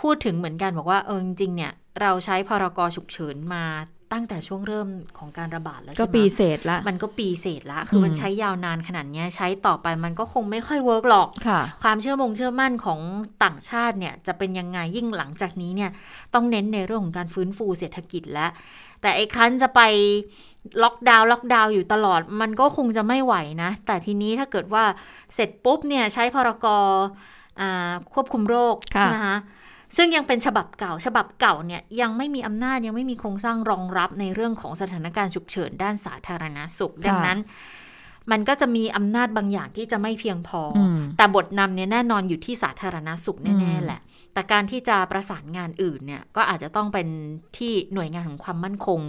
[0.00, 3.64] พูดถึงเหมือนกันบอกว่าเออจริงๆเนี่ย เราใช้พรกฉุกเฉินมา
[4.12, 13.00] ตั้งแต่ช่วงเริ่มของการระบาดแล้วก็ใช่ไหมปีเศษละ มันก็ปีเศษละ คืออมมันใช้ยาวนานขนาดเนี้ยใช้ต่อไปมันก็คงไม่ค่อยเวิร์กหรอกค่ะความเชื่อมงเชื่อมั่นของ
[13.44, 15.90] ต่างชาติเนี่ยจะเป็นยังไงยิ่งหลังจากนี้เนี่ย
[16.34, 18.50] ต้องเน้นในเรื่องของการฟื้นฟูเศรษฐกิจแล้ว
[19.00, 19.80] แต่ไอ้ครั้นจะไป
[20.82, 24.84] ล็อกดาวน์ล็อกดาวน์อยู่ตลอด มันก็คงจะไม่ไหวนะ แต่ทีนี้ถ้าเกิดว่า
[25.34, 26.66] เสร็จปุ๊บเนี่ยใช้พรก
[27.60, 29.36] อ่าควบคุมโรคค่ะใช่ไหมคะ
[29.96, 37.38] ซึ่งยังเป็นฉบับเก่า ฉบับเก่าเนี่ยยังไม่มีอำนาจยังไม่มีโครงสร้างรองรับในเรื่องของสถานการณ์ฉุกเฉินด้านสาธารณสุข ดังนั้น
[38.32, 44.00] มันก็จะมีอำนาจบางอย่างที่จะไม่เพียงพอออืมแต่บทนำเนี่ยแน่นอนอยู่ที่สาธารณสุขอืแน่มๆแหละ
[44.32, 47.08] แต่การที่จะประสานงานอื่นเนี่ยก็อาจจะต้องเป็น
[47.56, 49.00] ที่หน่วยงานของความมั่นคง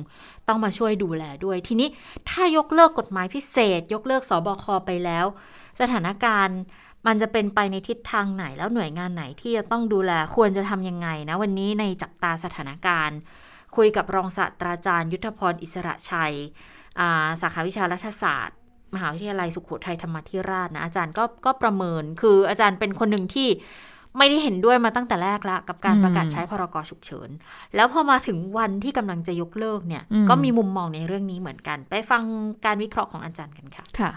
[0.48, 1.88] ต้องมาช่วยดูแลด้วย ทีนี้
[2.30, 5.26] ถ้ายกเลิกกฎหมายพิเศษ ยกเลิกสบคไปแล้ว
[5.82, 6.60] สถานการณ์
[7.08, 13.20] มันจะเป็นไปในทิศทางไหนแล้วหน่วยงานไหนที่จะต้องดูแลควรจะทำยังไงนะ วันนี้ในจับตาสถานการณ์
[13.76, 16.36] คุยกับรองศาสตราจารย์ยุทธพรอิสระชัย
[17.00, 18.58] อ่าสาขาวิชารัฐศาสตร์
[18.96, 23.50] มหาวิทยาลัยสุโขทัยธรรมาธิราชนะอาจารย์ก็ก็ประเมินคืออาจารย์เป็นคนหนึ่งที่
[24.18, 27.30] ไม่ได้เห็นด้วยมาตั้งแต่แรกละกับการอืมประกาศใช้พรกฉุกเฉิน
[27.76, 32.22] แล้วพอมาถึงวันที่กำลังจะยกเลิกเนี่ยอืมก็มีมุมมองในเรื่องนี้เหมือนกัน ไปฟัง
[32.66, 34.12] การวิเคราะห์ของอาจารย์กันค่ะค่ะ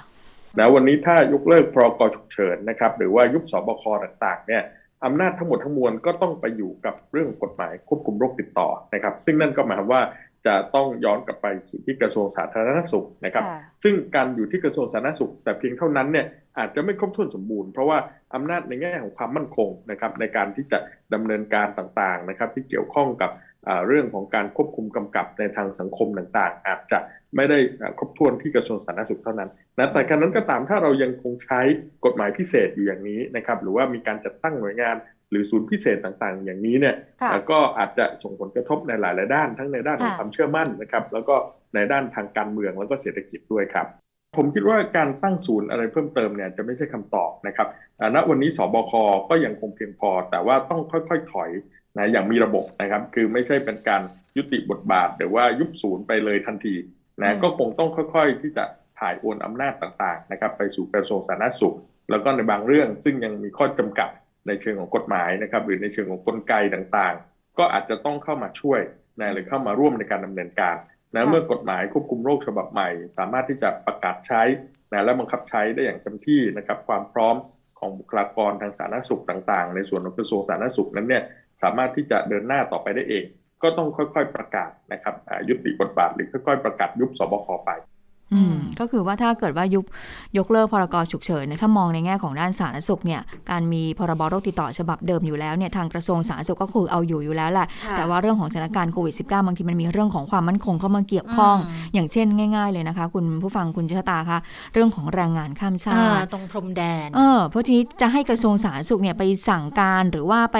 [0.59, 4.63] นะวันนี้ถ้ายกเลิกพรกฉุกเฉินนะครับหรือว่ายุบสบคต่างๆเนี่ย
[5.05, 10.03] อำนาจทั้งหมดทั้งมวลก็ต้องไปอยู่กับเรื่องกฎหมายควบคุมโรคติดต่อนะครับ ซึ่งนั่นก็หมายความว่า
[10.47, 13.45] จะต้องย้อนกลับไปสู่ที่กระทรวงสาธารณสุขนะครับ
[13.83, 16.27] ซึ่งการอยู่ที่กระทรวงสาธารณสุข แต่เพียงเท่านั้นเนี่ย
[16.59, 17.99] อาจจะไม่ครบถ้วนสมบูรณ์เพราะว่า
[18.35, 20.79] อำนาจในแง่ของความมั่นคงนะครับในการที่จะ
[21.15, 23.31] ดำเนินการต่างๆนะครับที่เกี่ยวข้องกับ
[23.69, 26.99] อ่าเรื่องของการควบคุมกำกับในทางสังคมต่างๆ อาจจะ
[27.37, 31.61] ไม่ได้อ่าครบถ้วนที่กระทรวงสาธารณสุขเท่านั้นนะแต่การนั้นก็ตามถ้าเรายังคงใช้
[32.05, 34.97] กฎหมายพิเศษอยู่อย่างนี้นะครับหรือว่ามีการจัดตั้งหน่วยงาน
[35.31, 41.37] หรือศูนย์พิเศษต่างๆ อย่างนี้เนี่ยค่ะเอ่อก็อาจจะส่งผลกระทบในหลายๆด้าน ทั้งในด้านของค่ะความเชื่อมั่นนะครับแล้วก็
[41.75, 43.87] ในด้านทางการเมืองแล้วก็เศรษฐกิจด้วยครับ
[44.37, 47.69] ผมคิดว่าการตั้งศูนย์อะไรเพิ่มเติมเนี่ยจะไม่ใช่คำตอบนะครับ
[48.01, 48.93] อ่าณวันนี้สบค
[49.29, 51.51] ก็ยังคงเพียงพอ แต่ว่าต้องค่อยๆถอย
[51.97, 54.03] นะอย่างมีระบบนะครับ คือไม่ใช่เป็นการ
[54.37, 58.65] ยุติบทบาทหรือว่ายุบศูนย์ไปเลยทันทีอื นะมก็คงต้องค่อย ๆ ที่จะ
[59.01, 61.77] ถ่ายโอนอำนาจต่างๆนะครับไปสู่กระทรวงสาธารณสุข
[62.11, 64.11] แล้วก็ในบางเรื่องซึ่งยังมีข้อจำกัด
[64.47, 68.81] ในเชิงของกฎหมายนะครับหรือในเชิงของกลไกต่างๆ ก็อาจจะต้องเข้ามาช่วย
[69.21, 70.77] นะหรือเข้ามาร่วมในการดำเนินการ
[71.15, 74.43] นะเมื่อกฎหมายควบคุมโรคฉบับใหม่ สามารถที่จะประกาศใช้
[74.93, 77.37] นะและบังคับใช้ได้อย่างเต็มที่นะครับความพร้อม
[77.79, 81.23] ของบุคลากรทางสาธารณสุขต่าง ๆ ในส่วนของกระทรวงสาธารณสุขนั้นเนี่ย
[81.63, 83.25] สามารถที่จะเดินหน้าต่อไปได้เอง
[83.63, 85.15] ก็ต้องค่อยๆประกาศนะครับ
[85.49, 87.71] ยุติบทบาทหรือค่อยๆประกาศยุบสบคไป
[88.81, 89.85] ก็คือว่าถ้าเกิดว่ายุบ
[90.39, 97.67] ยกเลิกพรกฉุกเฉินเนี่ยถ้ามองในแง่ของด้านสาธารณสุขเนี่ยการมีพรบโรคติดต่อฉบับเดิมอยู่แล้วเนี่ยทางกระทรวงสาธารณสุขก็คือเอาอยู่อยู่แล้วแหละ
[97.97, 101.57] แต่ว่าเรื่องของสถานการณ์โควิด -19 บางทีมันมีเรื่องของความมั่นคงเข้ามาเกี่ยวข้อง
[101.95, 104.39] อย่างเช่นง่าย ๆเลยนะคะ คุณผู้ฟังคุณชะตาคะ
[104.75, 110.59] เรื่องของแรงงานข้ามชาติตรงพรมแดนเออเพราะทีนี้จะให้กระทรวงสาธารณสุขเนี่ยไปสั่งการหรือว่าไป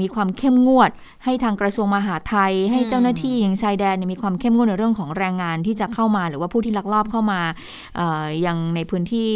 [0.00, 0.90] มีความเข้มงวด
[1.24, 7.40] ให้ทางกระทรวงมหาดไทย ให้เจ้าหน้าที่อย่างชายแดนมีความเข้มงวดในเรื่องของแรงงานที่จะเข้ามาหรือว่าผู้ที่ลักลอบเข้ามา
[8.46, 9.30] ยังในพื้นที่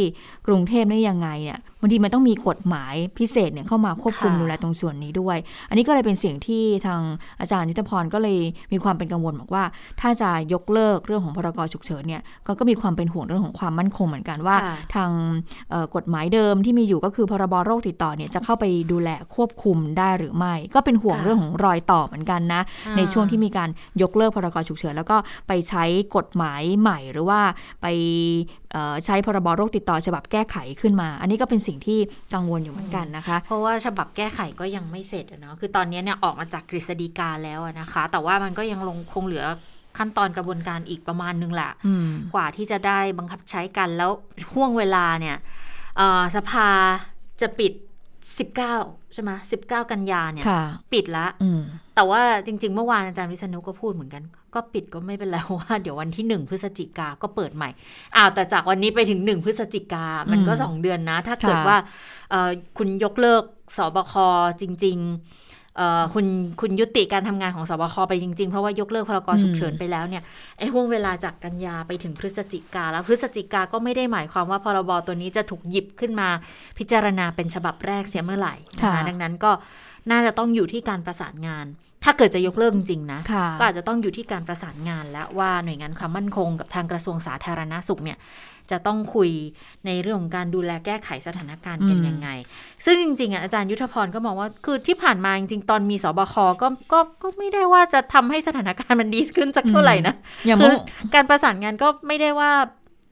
[0.46, 5.36] กรุงเทพได้ยังไงเนี่ย บางทีมันต้องมีกฎหมายพิเศษเนี่ยเข้ามาควบคุมดูแลตรงส่วนนี้ด้วย
[5.68, 7.00] อันนี้ก็เลยเป็นสิ่งที่ทาง
[7.40, 8.38] อาจารย์ยุทธพรก็เลย
[8.72, 9.64] มีความเป็นกังวลบอกว่า
[10.00, 12.22] ถ้าจะยกเลิกเรื่องของพรกฉุกเฉินเนี่ย
[12.58, 14.56] ก็มีความเป็นห่วงเรื่องของความมั่นคงเหมือนกันว่า
[14.94, 15.10] ทาง
[15.96, 22.62] กฎหมายเดิมที่มีอยู่ก็คือพรบโรคติดต่อเนี่ยจะเข้าไปดูแลควบคุมได้หรือไม่ ก็เป็นห่วงเรื่องของรอยต่อเหมือนกันนะ
[22.96, 23.68] ในช่วงที่มีการ
[24.02, 25.16] ยกเลิกพรกฉุกเฉินแล้วก็
[25.48, 25.84] ไปใช้
[26.16, 27.40] กฎหมายใหม่หรือว่า
[27.82, 27.86] ไป
[29.04, 31.98] ใช้พรบโรคติดต่อฉบับแก้ไขขึ้นมา อันนี้ก็เป็นสิ่งที่
[32.34, 39.44] กังวลอยู่เหมือนกันนะคะ เพราะว่าฉบับแก้ไขก็ยังไม่เสร็จเนาะคือตอนนี้เนี่ยออกมาจากกฤษฎีกาแล้วนะคะ แต่ว่ามันก็ยังลงคงเหลือ
[39.98, 41.70] ขั้นตอนกระบวนการอีกประมาณนึงแหละ
[42.34, 44.10] กว่าที่จะได้บังคับใช้กันแล้ว
[44.52, 45.36] ห่วงเวลาเนี่ย
[46.36, 46.68] สภา
[47.40, 47.72] จะปิด
[48.42, 50.44] 19 ใช่ไหมสิบเก้ากันยาเนี่ย
[50.92, 51.26] ปิดละ
[51.94, 54.22] แต่ว่าจริง ๆ เมื่อวานอาจารย์วิษณุก็พูดเหมือนกัน
[54.54, 57.68] ก็ปิดก็ไม่เป็นไรว่าเดี๋ยววันที่หนึ่งพฤศจิกาก็เปิดใหม่
[58.16, 61.76] อ้าวแต่จากวันนี้ไปถึงหนึ่งพฤศจิกามันก็สองเดือนนะ ถ้าเกิดว่า
[62.78, 63.42] คุณยกเลิก
[63.76, 64.14] สบค
[64.60, 66.26] จริง ๆ คุณ
[66.60, 70.22] คุณยุติการทำงานของสบคไปจริง ๆ เพราะว่ายกเลิกพรกฉุกเฉินไปแล้วเนี่ย
[70.58, 76.28] ไอ้ห่วงเวลาจากกันยาไปถึงพฤศจิกาแล้วพฤศจิกาก็ไม่ได้หมายความว่าพรบตัวนี้จะถูกหยิบขึ้นมา
[76.78, 79.50] พิจารณาเป็นฉบับแรกเสียเมื่อไหร่นะคะดังนั้นก็
[80.10, 81.66] น่าจะต้องอยู่ที่การประสานงาน
[82.04, 83.20] ถ้าเกิดจะยกเลิกจริงนะ
[83.58, 88.18] ก็อาจจะต้องอยู่ที่การประสานงานแล้วว่าหน่วยงานความมั่นคงกับทางกระทรวงสาธารณาสุขเนี่ย
[88.70, 89.30] จะต้องคุย
[89.86, 92.28] ในเรื่องของการดูแลแก้ไขสถานการณ์กันยังไง
[92.84, 100.14] ซึ่งจริงๆอะอาจารย์ยุทธพรก็มองว่าคือที่ผ่านมาจริงๆ ตอนมีสบคก็ก็ก็ไม่ได้ว่าจะทำให้สถานการณ์มันดีขึ้นสักเท่าไหร่นะ
[100.60, 100.74] คือ
[101.14, 102.50] การประสานงานก็ไม่ได้ว่า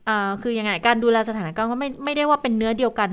[0.09, 3.11] อ่าคือยังไงการดูแลสถานการณ์ก็ไม่ไม่ได้ว่าเป็นเนื้อเดียวกัน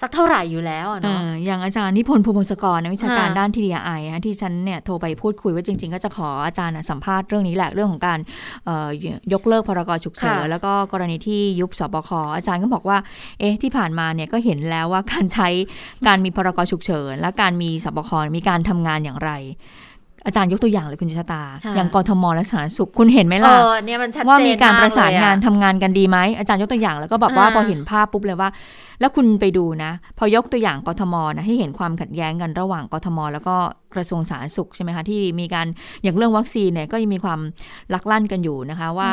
[0.00, 3.90] สักเท่าไหร่อยู่แล้วเนาะอย่างอาจารย์นิพนธ์ภูมิศกรนักวิชาการด้านทีดีไอ
[4.26, 8.18] ที่ฉันเนี่ยโทรไปพูดคุยว่าจริง ๆ ก็จะขออาจารย์สัมภาษณ์เรื่องนี้แหละเรื่องของการ
[9.32, 12.98] ยกเลิกพรกฉุกเฉินแล้วก็กรณีที่ยุบสบคอาจารย์ก็บอกว่า
[13.38, 15.48] เอ๊ะที่ผ่านมาเนี่ยก็เห็นแล้วว่าการใช้
[16.06, 19.32] การมีพรกฉุกเฉิน และการมีสบคมีการทำงานอย่างไร
[20.26, 21.42] อาจารย์ยกตัวอย่างเลยคุณชะตา
[21.76, 23.56] อย่างกรทมและสาธารณสุขคุณเห็นไหมล่ะ
[24.28, 28.48] ว่ามีการประสานงานทำงานกันดีไหมอาจารย์ยกตัวอย่างแล้วก็แบบว่าพอเห็นภาพปุ๊บเลยว่า
[29.00, 33.56] แล้วคุณไปดูนะ พอยกตัวอย่างกทมนะให้เห็นความขัดแย้งกันระหว่างกทม แล้วก็
[33.94, 35.66] กระทรวงสาธารณสุขใช่ไหมคะที่มีการ
[36.02, 37.40] อย่างเรื่องวัคซีนเนี่ยก็ยังมีความ
[37.94, 39.10] ลักลั่นกันอยู่นะคะว่า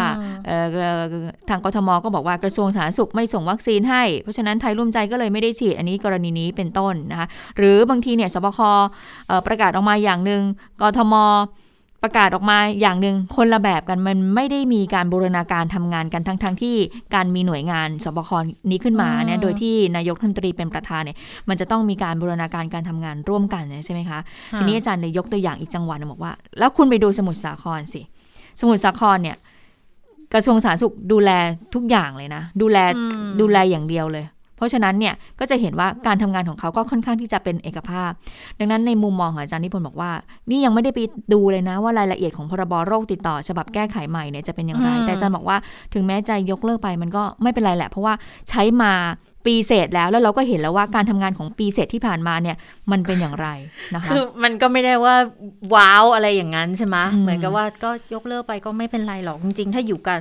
[1.49, 8.59] ทางกทมก็บอกว่ากระทรวงสาธารณสุขไม่ส่งวัคซีนให้ เพราะฉะนั้นไทยร่วมใจก็เลยไม่ได้ฉีดอันนี้กรณีนี้เป็นต้นนะคะหรือบางทีเนี่ยสบค
[9.47, 10.41] ประกาศออกมาอย่างหนึ่ง
[10.81, 11.15] กทม
[12.03, 16.75] ประกาศออกมาอย่างหนึ่งคนละแบบกันมันไม่ได้มีการบูรณาการทำงานกันทั้งๆทที่
[17.15, 18.31] การมีหน่วยงานสบค
[18.71, 21.17] นี้ขึ้นมาเนี่ยโดยที่นายกรัฐมนตรีเป็นประธานเนี่ย
[21.49, 24.19] มันจะต้องมีการบูรณาการการทำงานร่วมกันใช่ไหมคะ
[24.57, 28.01] ทีนี้อาจารย์เลยยกตัวอย่างอีกจังหวัดบอกว่า แล้วคุณไปดูสมุทรสาครสิ
[28.59, 29.37] สมุทรสาครเนี่ย
[30.33, 31.31] กระทรวงสาธารณสุขดูแล
[31.75, 32.77] ทุกอย่างเลยนะ ดูแล
[33.41, 34.25] ดูแลอย่างเดียวเลย
[34.57, 38.11] เพราะฉะนั้นเนี่ยก็จะเห็นว่าการทำงานของเขาก็ค่อนข้างที่จะเป็นเอกภาพ
[38.59, 40.11] ดังนั้นในมุมมองของอาจารย์นิพนธ์บอกว่า
[40.49, 40.99] นี่ยังไม่ได้ไป
[41.33, 45.57] ดูเลยนะว่ารายละเอียดของพรบโรคติดต่อ ฉบับแก้ไขใหม่เนี่ยจะเป็นอย่างไร แต่อาจารย์บอกว่า
[45.93, 48.13] ถึงแม้จะยกเลิกไปมันก็ไม่เป็นไรแหละ เพราะว่า
[48.49, 48.93] ใช้มา
[49.47, 52.57] ปีเศษแล้วแล้วเราก็เห็นแล้วว่าการทำงานของปีเศษที่ผ่านมาเนี่ย
[52.91, 53.47] มันเป็นอย่างไร
[53.95, 55.15] นะคะคือมันก็ไม่ได้ว่า
[55.75, 60.19] ว้าวอะไรอย่างนั้นใช่ไหมเหมือนกับว่าก็ยกเลิกไปก็ไม่เป็นไรหรอกจริงๆ ถ้าอยู่กับ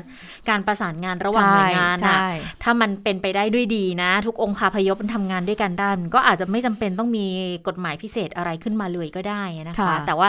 [0.49, 2.19] การประสานงานระหว่างหน่วยงานอะ
[2.63, 7.27] ถ้ามันเป็นไปได้ด้วยดีนะ ทุกองค์คาพยพมันทำงานด้วยกันได้ก็อาจจะไม่จำเป็นต้องมี
[7.67, 10.29] กฎหมายพิเศษอะไรขึ้นมาเลยก็ได้นะคะ แต่ว่า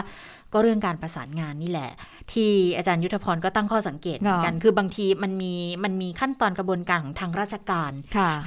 [0.54, 1.92] ก็เรื่องการประสานงานนี่แหละ
[2.32, 7.92] ที่อาจารย์ยุทธพรก็ตั้งข้อสังเกตเหมือนกัน คือบางทีมันมีมันมีขั้นตอนกระบวนการของทางราชการ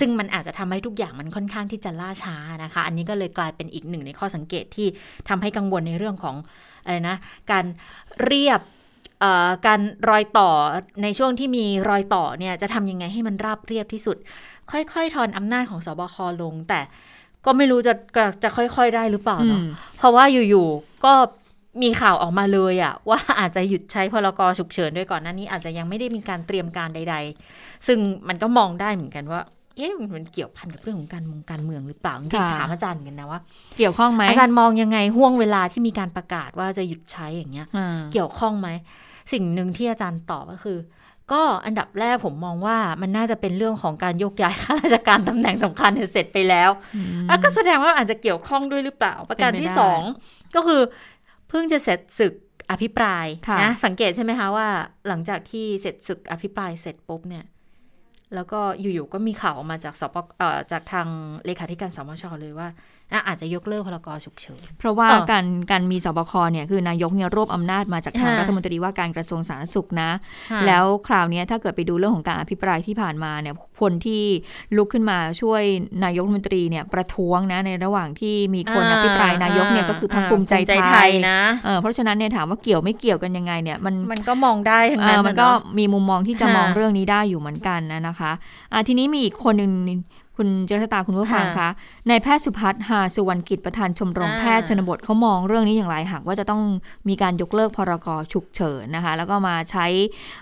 [0.00, 4.88] ซึ่งมันอาจจะทำให้ทุกอย่างมันค่อนข้างที่จะล่าช้านะคะ อันนี้ก็เลยกลายเป็นอีกหนึ่งในข้อสังเกตที่
[5.28, 6.36] ทำให้กังวลในเรื่องของ
[6.84, 7.16] อะไรนะ
[7.50, 7.64] การ
[8.24, 8.60] เรียบ
[9.66, 10.50] การรอยต่อ
[11.02, 14.16] ในช่วงที่มีรอยต่อเนี่ยจะทำยังไงให้มันราบเรียบที่สุด
[14.70, 16.80] ค่อยๆ ทอนอำนาจของสบคลง แต่
[17.46, 17.94] ก็ไม่รู้จะ
[18.42, 19.60] จะค่อยๆได้หรือเปล่าเนาะ
[19.98, 21.14] เพราะว่าอยู่ๆก็
[21.82, 27.16] มีข่าวออกมาเลยอะว่าอาจจะหยุดใช้พรกฉุกเฉินด้วยก่อนหน้านี้อาจจะยังไม่ได้มีการเตรียมการใด
[27.50, 29.40] ๆ ซึ่งมันก็มองได้เหมือนกันว่า
[29.76, 33.40] เอ๊ะมันเกี่ยวพันกับเรื่องของการเมืองการเมืองหรือเปล่าจริงๆถามอาจารย์กันนะว่า
[33.78, 38.68] เกี่ยวข้องไหมอาจารย์มองยังไงห่วงเวลาที่มีการประกาศว่าจะหยุดใช้อย่างเงี้ยอ่าเกี่ยวข้องไหม
[39.32, 40.78] สิ่งหนึ่งที่อาจารย์ตอบก็คือ
[41.32, 50.02] ก็อันดับแรกผมมองว่ามันน่าจะเป็นเรื่องของการโยกย้ายข้าราชการตำแหน่งสำคัญเนี่ยเสร็จไปแล้วอืมอะก็แสดงว่าอาจจะเกี่ยวข้องด้วยหรือเปล่า ประการเป็นไปที่ได้สอง
[50.56, 50.80] ก็คือ
[51.50, 52.34] เพิ่งจะเสร็จศึก
[52.70, 54.68] อภิปรายค่ะนะสังเกตใช่ไหมคะว่า
[55.08, 57.44] หลังจากที่เสร็จศึกอภิปรายเสร็จปุ๊บเนี่ย
[58.34, 61.08] แล้วก็อยู่ๆก็มีข่าวออกมาจากสปเอ่อจากทาง
[61.46, 62.68] เลขาธิการสมชเลยว่า
[63.12, 70.10] อะอาจจะยกเลิกพรกฉุกเฉินเพราะว่าเออการการมีสบคเนี่ยคือนายกเนี่ยรวบอำนาจมาจากทางค่ะรัฐมนตรีว่าการกระทรวงสาธารณสุขนะ
[70.50, 74.22] ค่ะแล้วคราวเนี้ยถ้าเกิดไปดูเรื่องของการอภิปรายที่ผ่านมาเนี่ยคนที่
[74.76, 75.62] ลุกขึ้นมาช่วย
[76.04, 80.54] นายกรัฐมนตรีเนี่ยประท้วงนะในระหว่างที่มีคนอภิปรายนายกเนี่ยก็คือพรรคภูมิใจ
[80.90, 88.32] ไทยนะเออเพราะฉะนั้นเนี่ยถามว่าเกี่ยวไม่เกี่ยวกันยังไงเนี่ยมันมันก็มองได้ทั้งเอนั้นอมันก็ะเาะมีมุมมองที่จะค่ะมองเรื่องนี้ได้อยู่เหมือนกันนะนะคะ
[88.72, 89.72] อะทีนี้มีอีกคนหนึ่ง
[90.42, 91.70] คุณเจษตาคุณผู้ฟังค่ะคะ
[92.08, 96.62] นายแพทย์สุพัฒน์หาสุวรรณกิจประธานชมรมอ่าแพทย์ชนบทเขามองเรื่องนี้อย่างไรหากว่าจะต้อง
[97.08, 99.86] มีการยกเลิกพรกฉุกเฉินนะคะ แล้วก็มาใช้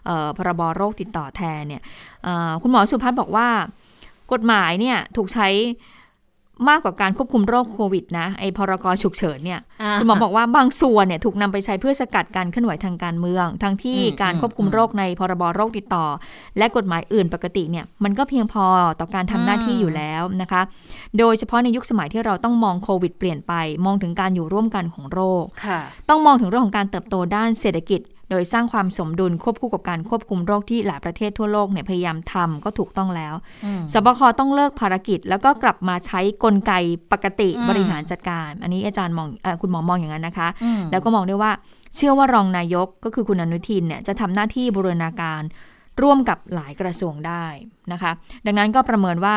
[0.06, 1.82] เอ่อพรบโรคติดต่อแทนเนี่ย
[2.24, 3.48] เอ่อคุณหมอสุพัฒน์บอกว่า
[4.32, 5.48] กฎหมายเนี่ยถูกใช้
[6.68, 16.06] มากกว่าการควบคุมโรคโควิดนะไอพรกฉุกเฉินเนี่ยอ่าคุณหมอบอกว่าบางส่วนเนี่ยถูกนำไปใช้เพื่อสกัดการเคลื่อนไหวทางการเมือง ทั้งที่อืมการควบคุมอืมโรคในพรบโรคติดต่อ
[16.58, 18.64] และกฎหมายอื่นปกติเนี่ยมันก็เพียงพอ
[19.00, 20.62] ต่อการทำหน้าที่อืมอยู่แล้วนะคะ
[21.18, 23.52] โดยเฉพาะในยุคสมัยที่เราต้องมองโควิดเปลี่ยนไป
[23.86, 36.72] มองถึงการอยู่ร่วมกันของโรคค่ะต้องมองถึงเรื่องของการเติบโตด้านเศรษฐกิจ โดยสร้างความสมดุลควบคู่กับการควบคุมโรคที่หลายประเทศทั่วโลกเนี่ยพยายามทำก็ถูกต้องแล้วอืมสบคต้องเลิกภารกิจ แล้วก็กลับมาใช้กลไก
[37.12, 41.52] ปกติอืมบริหารจัดการ อันนี้อาจารย์มองเออคุณหมอมองอย่างนั้นนะคะอืมแล้วก็มองด้วยว่า
[41.96, 45.42] เชื่อว่ารองนายกก็คือคุณอนุทินเนี่ยจะทำหน้าที่บูรณาการ
[46.02, 47.44] ร่วมกับหลายกระทรวงได้
[47.92, 48.10] นะคะ
[48.46, 49.36] ดังนั้นก็ประเมินว่า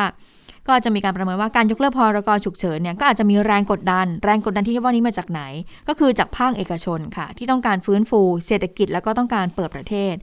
[0.68, 5.42] ก็จะมีการประเมินว่าการยกเลิกพรกฉุกเฉินเนี่ยก็อาจจะมีแรงกดดัน แรงกดดันที่ว่านี้มาจากไหน
[5.88, 10.14] ก็คือจากภาคเอกชนค่ะ ที่ต้องการฟื้นฟูเศรษฐกิจแล้วก็ต้องการเปิดประเทศ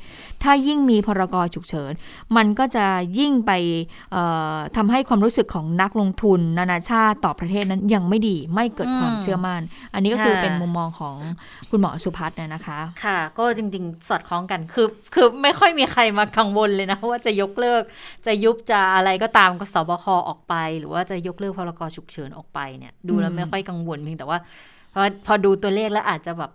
[0.43, 1.91] ถ้ายิ่งมีพรกฉุกเฉิน
[2.37, 2.85] มันก็จะ
[3.19, 3.51] ยิ่งไป
[4.11, 4.23] เอ่
[4.53, 9.61] อทำให้ความรู้สึกของนักลงทุน นานาชาติต่อประเทศนั้นยังไม่ดีไม่เกิดความเชื่อมั่น
[9.93, 11.15] อันนี้ก็คือเป็นมุมมองของ
[11.69, 17.83] คุณหมอสุพัฒน์นะคะ ค่ะ ก็จริง ๆ สอดคล้องกันคือคือไม่ค่อยมีใครมากังวลเลยนะว่าจะยกเลิก
[18.25, 24.37] จะยุบจะอะไรก็ตามกับสบคออกไป หรือว่าจะยกเลิกพรกฉุกเฉินออกไปเนี่ย ดูแล้วอืมไม่ค่อยกังวลเพียงแต่ว่า
[24.93, 26.51] พอพอดูตัวเลขแล้วอาจจะแบบ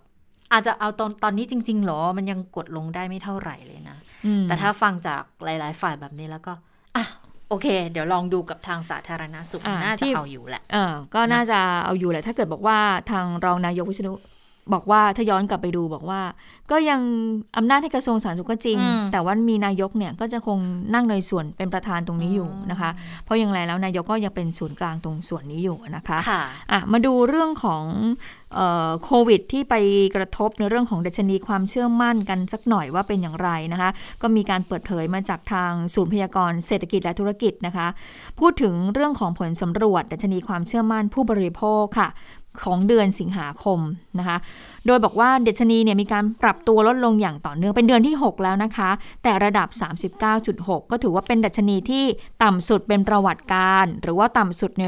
[0.51, 6.53] อาจจะเอาตอนตอนนี้จริง ๆหรอ มันยังกดลงได้ไม่เท่าไหร่เลยนะอืมแต่ถ้าฟังจากหลาย ๆ ฝ่ายแบบนี้แล้วก็
[6.95, 7.05] อะ
[7.49, 12.77] โอเค เดี๋ยวลองดูกับทางสาธารณสุขอ่าน่าจะที่เอาอยู่แหละเออก็น่าจะเอาอยู่แหละ ถ้าเกิดบอกว่า
[13.11, 14.13] ทางรองนายกวิษณุ
[14.73, 16.21] บอกว่าถ้าย้อนกลับไปดูบอกว่า
[16.71, 17.01] ก็ยัง
[17.57, 20.59] อำนาจให้กระทรวงสาธารณสุขก็จริงอืมแต่ว่ามีนายกเนี่ยก็จะคง
[20.93, 22.89] นั่งในส่วนเป็นประธานตรงนี้อยู่นะคะ
[23.25, 27.83] เพราะอย่างไรแล้วนายกก็ยังเป็นศูนย์กลางตรงส่วนนี้อยู่นะคะค่ะอะมาดูเรื่องของ
[28.55, 29.75] เออโควิดที่ไป
[30.15, 33.89] กระทบในเรื่องของดัชนีความเชื่อมั่นกันสักหน่อยว่าเป็นอย่างไรนะคะ
[34.21, 37.87] ก็มีการเปิดเผยมาจากทางศูนย์พยากรณ์เศรษฐกิจและธุรกิจนะคะ
[38.39, 42.09] พูดถึงเรื่องของผลสำรวจดัชนีความเชื่อมั่นผู้บริโภคค่ะ
[42.63, 43.79] ของเดือนสิงหาคม
[44.19, 44.37] นะคะ
[44.85, 48.89] โดยบอกว่าดัชนีเนี่ยมีการปรับตัวลดลงอย่างต่อเนื่องเป็นเดือนที่ 6 แล้วนะคะ
[49.23, 49.67] แต่ระดับ
[50.29, 52.03] 39.6 ก็ถือว่าเป็นดัชนีที่
[52.43, 54.85] ต่ำสุดเป็นประวัติการ หรือว่าต่ำสุดใน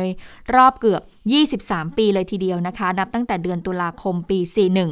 [0.56, 1.02] รอบเกือบ
[1.50, 4.40] 23 ปีเลยทีเดียวนะคะ นับตั้งแต่เดือนตุลาคมปี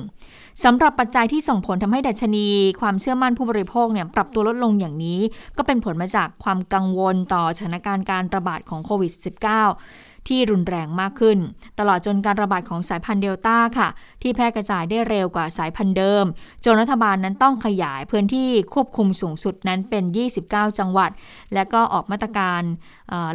[0.04, 2.46] 41 สำหรับปัจจัยที่ส่งผลทำให้ดัชนี
[2.82, 5.20] ความเชื่อมั่นผู้บริโภคเนี่ยปรับตัวลดลงอย่างนี้
[5.58, 11.38] ก็เป็นผลมาจากความกังวลต่อสถานการณ์การระบาดของโควิด -19 ที่รุนแรงมากขึ้น
[11.80, 13.90] ตลอดจนการระบาดของสายพันธุ์เดลต้าค่ะ
[14.22, 16.26] ที่แพร่กระจายได้เร็วกว่าสายพันธุ์เดิม
[16.66, 20.04] จนรัฐบาลนั้นต้องขยายพื้นที่ควบคุมสูงสุดนั้นเป็น
[20.42, 21.12] 29 จังหวัด
[21.54, 22.62] และก็ออกมาตรการ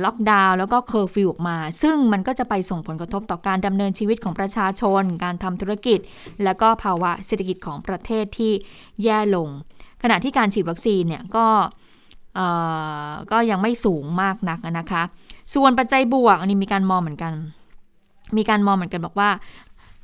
[0.05, 5.99] ล็อกดาวน์แล้วก็เคอร์ฟิวออกมา ซึ่งมันก็จะไปส่งผลกระทบต่อการดำเนินชีวิตของประชาชน การทำธุรกิจ
[6.45, 8.53] และก็ภาวะเศรษฐกิจของประเทศที่
[9.03, 9.49] แย่ลง
[10.03, 11.47] ขณะที่การฉีดวัคซีนเนี่ยก็
[13.33, 15.03] ก็ยังไม่สูงมากนักนะคะ
[15.55, 17.33] ส่วนปัจจัยบวกอันนี้มีการมองเหมือนกัน
[18.37, 19.29] มีการมองเหมือนกันบอกว่า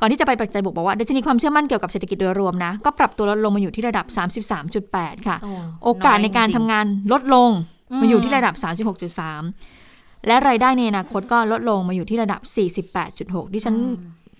[0.01, 4.07] ก่อนที่จะไปปัจจัยบวกบอกว่าดัชนีความเชื่อมั่นเกี่ยวกับเศรษฐกิจโดยรวมนะ ก็ปรับตัวลดลงมาอยู่ที่ระดับ
[4.67, 5.37] 33.8 ค่ะ
[5.85, 7.51] โอกาสในการทำงานลดลง
[7.91, 8.55] อืมมาอยู่ที่ระดับ
[9.41, 12.41] 36.3 และรายได้ในอนาคตก็ลดลงมาอยู่ที่ระดับ
[12.97, 13.75] 48.6ที่ฉัน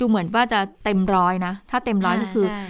[0.01, 2.63] ดูเหมือนว่าจะเต็มร้อยนะ ถ้าเต็มร้อยก็คือใช่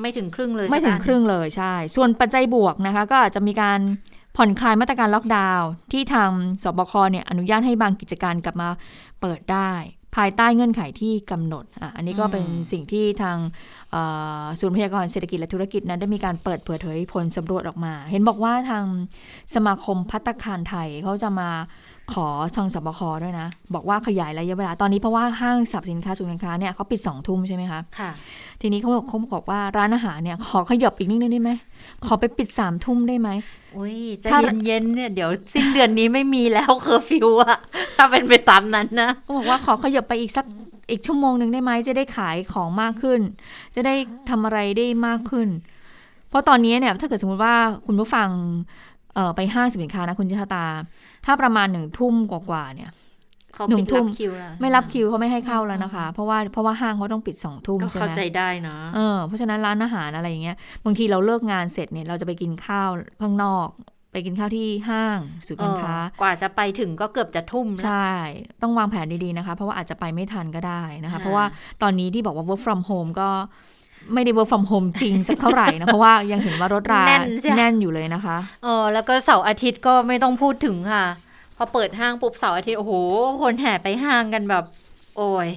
[0.00, 3.80] ไม่ถึงครึ่งเลย ไม่ถึงใช่ปะครึ่งเลยใช่ ส่วนปัจจัยบวกนะคะ ก็อาจจะมีการ
[4.36, 6.30] ผ่อนคลายมาตรการล็อกดาวน์ที่ทาง
[6.62, 8.68] สบคเนี่ยอนุญาตให้บางกิจการกลับมา
[9.20, 9.72] เปิดได้
[10.16, 13.36] ภายใต้เงื่อนไขที่กำหนดอะอันนี้ก็เป็นสิ่งที่ทาง
[14.60, 18.84] ศูนย์พยากรเศรษฐกิจและธุรกิจนั้นได้มีการเปิดเผยผลสำรวจออกมา เห็นบอกว่าทาง
[19.54, 21.48] สมาคมพัตตาคารไทยเขาจะมา
[22.12, 28.10] ขอทางสบคด้วยนะ บอกว่าขยายระยะเวลาตอนนี้เพราะว่าห้างสรรพสินค้าศูนย์การค้าเนี่ยเขาปิดสองทุ่มใช่ไหมคะค่ะ
[28.60, 31.50] ทีนี้เขาบอกเขาบอกว่าร้านอาหารเนี่ยขอขยับอีกนิดนึงได้ไหม
[32.04, 33.28] ขอไปปิดสามทุ่มได้ไหม
[33.76, 37.58] อุ้ยใจะถ้าเย็นๆเนี่ยเดี๋ยวสิ้นเดือนนี้ไม่มีแล้วเคอร์ฟิวอะ
[37.96, 40.46] ถ้าเป็นไปตามนั้นนะเขาบอกว่าขอขยับไปอีกสัก
[40.90, 43.20] อีกชั่วโมงหนึ่งได้ไหมจะได้ขายของมากขึ้น
[43.74, 43.94] จะได้
[44.30, 45.48] ทำอะไรได้มากขึ้น
[46.28, 47.54] เพราะตอนนี้เนี่ยถ้าเกิดสมมติว่า
[47.86, 48.28] คุณผู้ฟัง
[49.14, 50.64] เอ่อไปห้างสินค้านะคุณจิตตา
[51.24, 52.90] ถ้าประมาณหนึ่งทุ่มกว่าๆเนี่ย
[53.54, 62.90] เขาหนึ่ปิงดทุ่รับมคิวแล้วไม่รับคิวเขาไม่ให้เข้าแล้วนะคะ เพราะว่าเพราะว่าห้างเขาต้องปิดสองทุ่มก็ใช่เข้าไหมใจได้นะเออเพราะฉะนั้นร้านอาหารอะไรอย่างเงี้ยบางทีเราเลิกงานเสร็จเนี่ยเราจะไปกินข้าว
[63.22, 63.68] ข้างนอก
[64.12, 68.10] ไปกินข้าวที่ห้างศูนย์การค้าเออกว่าจะไปถึงก็เกือบจะทุ่มแล้วใช่
[68.62, 71.44] ต้องวางแผนดีๆนะคะ เพราะว่าอาจจะไปไม่ทันก็ได้นะคะค่ะเพราะว่า
[71.82, 73.30] ตอนนี้ที่บอกว่า work from home ก็
[74.14, 81.04] ไม่ได้ work from home จริงสักเท่าไหร่นะ เพราะว่ายังเห็นว่ารถราแน่นใช่แน่นอยู่เลยนะคะ เออ แล้วก็เสาร์อาทิตย์ก็ไม่ต้องพูดถึงค่ะ
[81.56, 82.92] พอเปิดห้างปุ๊บเสาร์อาทิตย์ โอ้โห
[83.42, 84.64] คนแห่ไปห้างกันแบบ
[85.16, 85.48] โอ้ย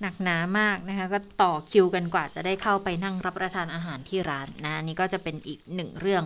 [0.00, 6.22] หนักหนามากนะคะ ก็ต่อคิวกันกว่าจะได้เข้าไปนั่งรับประทานอาหารที่ร้านนะอันนี่ก็จะเป็นอีกหนึ่งเรื่อง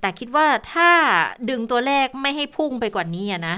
[0.00, 0.90] แต่คิดว่าถ้า
[1.50, 3.56] ดึงตัวเลขไม่ให้พุ่งไปกว่านี้อะนะ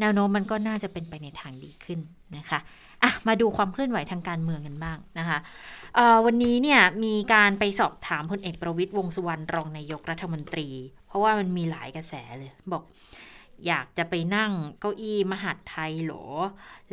[0.00, 1.98] แนวโน้มมันก็น่าจะเป็นไปในทางดีขึ้น
[2.36, 2.58] นะคะ
[3.02, 5.79] อะมาดูความเคลื่อนไหวทางการเมืองกันบ้างนะคะเอ่อ
[6.24, 10.68] วันนี้เนี่ยมีการไปสอบถามพลเอกประวิตยวงษ์สุวรรณรองนายกรัฐมนตรี
[11.06, 12.82] เพราะว่ามันมีหลายกระแสเลยบอก
[13.66, 16.24] อยากจะไปนั่งเก้าอี้มหาดไทยหรอ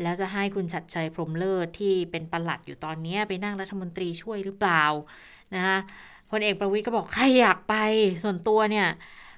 [0.02, 4.84] แล้วจะให้คุณชัดชัยพรมเลิศที่เป็นประหลัดอยู่ตอนนี้ไปนั่งรัฐมนตรีช่วยหรือเปล่า
[5.56, 5.78] นะคะ
[6.32, 7.76] พลเอกประวิตยก็บอกใครอยากไป
[8.24, 8.88] ส่วนตัวเนี่ย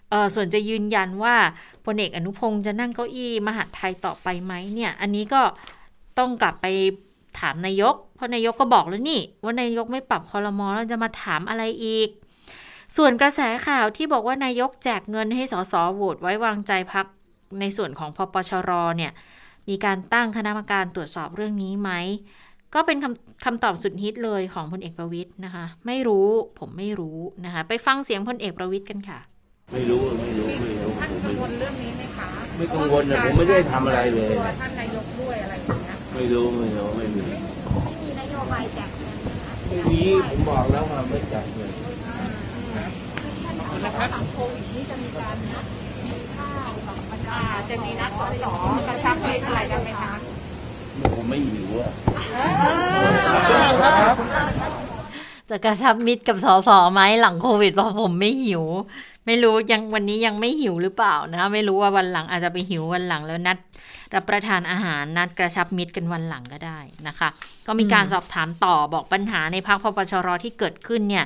[0.10, 1.36] เออส่วนจะยืนยันว่า
[1.86, 5.42] พลเอกอนุพงศ์จะนั่งเก้าอี้มหาดไทยต่อไปไหมเนี่ย อันนี้ก็
[6.20, 6.68] ต้องกลับไป
[7.40, 12.10] ถามนายก เพราะนายกก็บอกแล้วนี่ ว่านายกไม่ปรับคอรมอแล้วจะมาถามอะไรอีก
[12.98, 17.06] ส่วนกระแสข่าวที่บอกว่านายกแจกเงินให้สสโหวตไว้วางใจพัก
[17.60, 19.12] ในส่วนของพปชรเนี่ย
[19.70, 21.92] มีการตั้งคณะกรรมการตรวจสอบเรื่องนี้ไหม
[22.76, 26.28] ก็เป็นคำคำตอบสุดฮิตเลยของพลเอกประวิตยนะคะ ไม่รู้
[26.60, 29.20] ผมไม่รู้นะคะ ไปฟังเสียงพลเอกประวิตยกันค่ะ
[29.74, 35.06] ไม่รู้ไม่รู้ไม่รู้ท่านกังวลเรื่องนี้ไหมคะไม่กังวลนะผมไม่ได้ทำอะไรเลยตัวท่านนายก
[36.34, 37.26] ด้วยอะไรอย่างเงี้ยไม่รู้ไม่รู้ไม่มี
[38.02, 39.16] มีนโยบายแจกเงิน
[39.68, 41.72] ไม่มีผมบอกแล้วว่าไม่จับเงิน
[43.86, 45.66] นะครับโควิดนี่จะมีการนัด
[46.06, 48.46] กินข้าวกับบรรดาจะมีนัดสส
[48.88, 50.14] กระชับมิตรอะไรกันไหมคะ
[51.16, 51.92] ผมไม่หิวอะ
[55.50, 58.64] จะกระชับมิตรกับสสไหมหลังโควิดเพราะผมไม่หิว
[59.26, 63.58] ไม่รู้ยังวันนี้ยังไม่หิวหรือเปล่านะคะไม่รู้ว่าวันหลังอาจจะไปหิววันหลังแล้วนัด
[64.16, 67.30] รับประทานอาหารนัดกระชับมิตรกันวันหลังก็ได้นะคะ
[67.68, 71.26] ก็มีการสอบถามต่อบอกปัญหาในพักพปชรที่เกิดขึ้นเนี่ย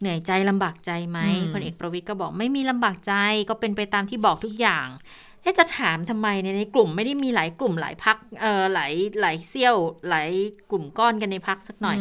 [0.00, 3.14] เหนื่อยใจลำบากใจไหมอืมพลเอกประวิตยก็บอกไม่มีลำบากใจ
[3.48, 4.88] ก็เป็นไปตามที่บอกทุกอย่าง
[5.42, 9.76] เอ๊ะจะถามทำไมในยในกลุ่มไม่ได้มีหลายกลุ่มหลายพักเอ่อหลายหลายเซี่ยว
[10.08, 10.30] หลาย
[10.70, 12.00] กลุ่มก้อนกันในพักสักหน่อยม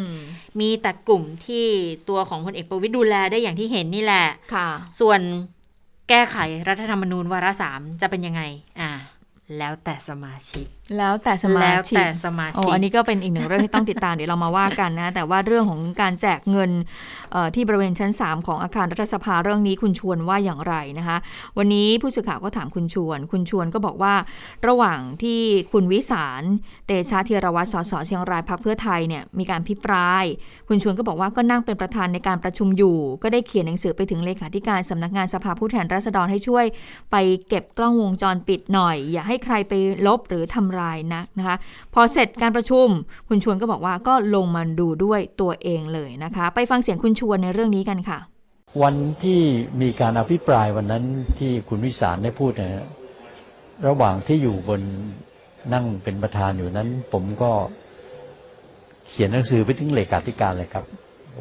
[0.59, 1.65] มีแต่กลุ่มที่
[2.09, 4.69] ตัวของพลเอกประวิตยดูแลได้อย่างที่เห็นนี่แหละค่ะ
[4.99, 5.19] ส่วน
[6.09, 8.41] แก้ไขรัฐธรรมนูญวาระสามจะเป็นยังไง
[8.79, 8.89] อ่า
[9.57, 10.65] แล้วแต่สมาชิก
[10.97, 16.71] แล้วแต่สมาแล้วชิกแต่สมาโอ้ชิกอันนี้ก็เป็นอีกหนึ่งเรื่องที่ต้องติดตามเดี๋ยวเรามาว่ากันนะ แต่ว่าเรื่องของการแจกเงิน
[17.31, 21.17] เอ่อที่บริเวณชั้น 3 ของอาคารรัฐสภาเรื่องนี้คุณชวนว่าอย่างไรนะคะ
[21.57, 24.13] วันนี้ผู้สื่อข่าวก็ถามคุณชวน คุณชวนก็บอกว่า
[24.67, 25.39] ระหว่างที่
[25.71, 26.43] คุณวิสาร
[26.87, 30.25] เตชะธีรวัตรสสเชียงรายพักเพื่อไทยเนี่ยมีการพิปราย
[30.67, 36.65] คุณชวนก็บอกว่าก็นั่งเป็นประธานในการประชุมอยู่ ก็ได้เขียนหนังสือไปถึงเลขาธิการสำนักงานสภาผู้แทนราษฎรให้ช่วย
[37.11, 37.15] ไป
[37.47, 39.73] เก็บกล้องวงจรปิดหน่อย อย่าให้ใครไป
[40.07, 41.55] ลบหรือทำลายนะนะคะ
[41.93, 42.87] พอเสร็จการประชุม
[43.27, 48.19] คุณชวนก็บอกว่าก็ลงมาดูด้วยตัวเองเลยนะคะ ไปฟังเสียงคุณชวนในเรื่องนี้กันค่ะ
[48.81, 49.41] วันที่
[49.81, 51.03] มีการอภิปรายวันนั้น
[51.39, 52.85] ที่คุณวิสารได้พูดนะฮะ
[53.87, 54.81] ระหว่างที่อยู่บน
[55.73, 57.51] นั่งเป็นประธานอยู่นั้น ผมก็
[59.07, 60.85] เขียนหนังสือไปถึงเลขาธิการเลยครับ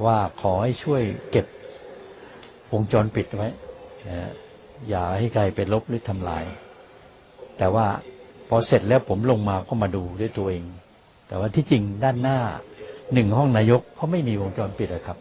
[0.05, 1.47] ว่าขอให้ช่วยเก็บ
[2.73, 3.49] วงจรปิดไว้
[4.89, 6.45] อย่าให้ใครไปลบหรือทำลาย
[7.59, 7.87] แต่ว่า
[8.55, 10.65] อเสร็จแล้วผมลงมาก็มาดูด้วยตัวเอง
[11.29, 12.39] แต่ว่าที่จริงด้านหน้า
[13.13, 15.19] หนึ่งห้องนายกเขาไม่มีวงจรปิดอะครับ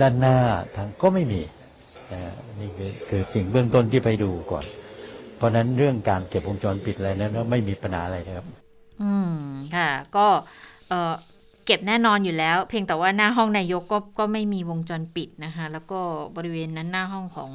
[0.00, 0.36] ด้านหน้า
[0.76, 1.40] ทางก็ไม่มี
[2.12, 4.64] นะนี่คือคือสิ่งเบื้องต้นที่ไปดูก่อน
[5.36, 8.46] เพราะฉะนั้นเรื่องการเก็บวงจรปิดอะไรนั้นไม่มีปัญหาอะไรนะครับ
[9.02, 9.32] อืม
[9.76, 10.26] ค่ะ ก็
[10.88, 11.12] เออ
[11.66, 16.00] เก็บแน่นอนอยู่แล้ว เพียงแต่ว่าหน้าห้องนายกก็ก็ไม่มีวงจรปิดนะคะ แล้วก็
[16.36, 17.50] บริเวณนั้นหน้าห้องของ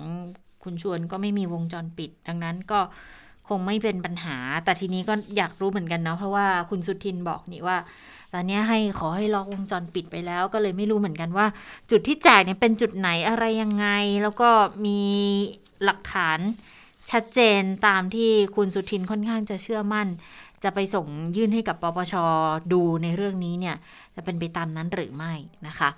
[0.64, 2.80] คุณชวนก็ไม่มีวงจรปิด ดังนั้นก็
[3.48, 7.78] คงไม่เป็นปัญหา แต่ทีนี้ก็อยากรู้เหมือนกันเนาะเพราะว่าคุณสุทินบอกนี่ว่า
[8.34, 11.46] ตอนนี้ให้ขอให้ล็อกวงจรปิดไปแล้ว ก็เลยไม่รู้เหมือนกันว่า
[11.92, 13.88] จุดที่แจกเนี่ยเป็นจุดไหนอะไรยังไง
[14.24, 14.50] แล้วก็
[14.86, 15.00] มี
[15.84, 16.40] หลักฐาน
[17.12, 20.08] ชัดเจนตามที่คุณสุทินค่อนข้างจะเชื่อมั่น
[20.64, 22.14] จะไปส่งยื่นให้กับปปช
[22.74, 23.76] ดูในเรื่องนี้เนี่ย
[24.16, 25.34] จะเป็นไปตามนั้นหรือไม่
[25.68, 25.90] นะคะ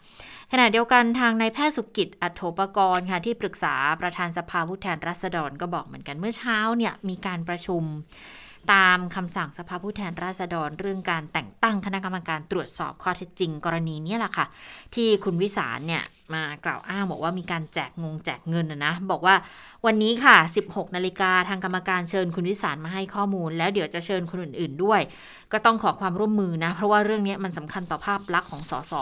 [0.52, 7.84] ขณะเดียวกันทางนายแพทย์สุกิจอัโถปกรณ์ค่ะที่ปรึกษาประธานสภาผู้แทนราษฎรก็บอกเหมือนกันเมื่อเช้าเนี่ยมีการประชุม
[8.74, 14.46] ตามคำสั่งสภาผู้แทนราษฎรเรื่องการแต่งตั้งคณะกรรมการตรวจสอบข้อเท็จจริง กรณีนี้แหละค่ะ
[14.96, 16.04] ที่คุณวิสารเนี่ย
[16.34, 19.36] มากล่าวอ้างบอกว่ามีการแจกงงแจกเงินนะนะบอกว่า
[19.86, 25.02] วันนี้ค่ะ 16 นาฬิกาทางกรรมการเชิญคุณวิสารมาให้ข้อมูล แล้วเดี๋ยวจะเชิญคนอื่น ๆด้วย
[25.52, 28.94] ก็ต้องขอความร่วมมือนะ เพราะว่าเรื่องนี้มันสำคัญต่อภาพลักษณ์ของสส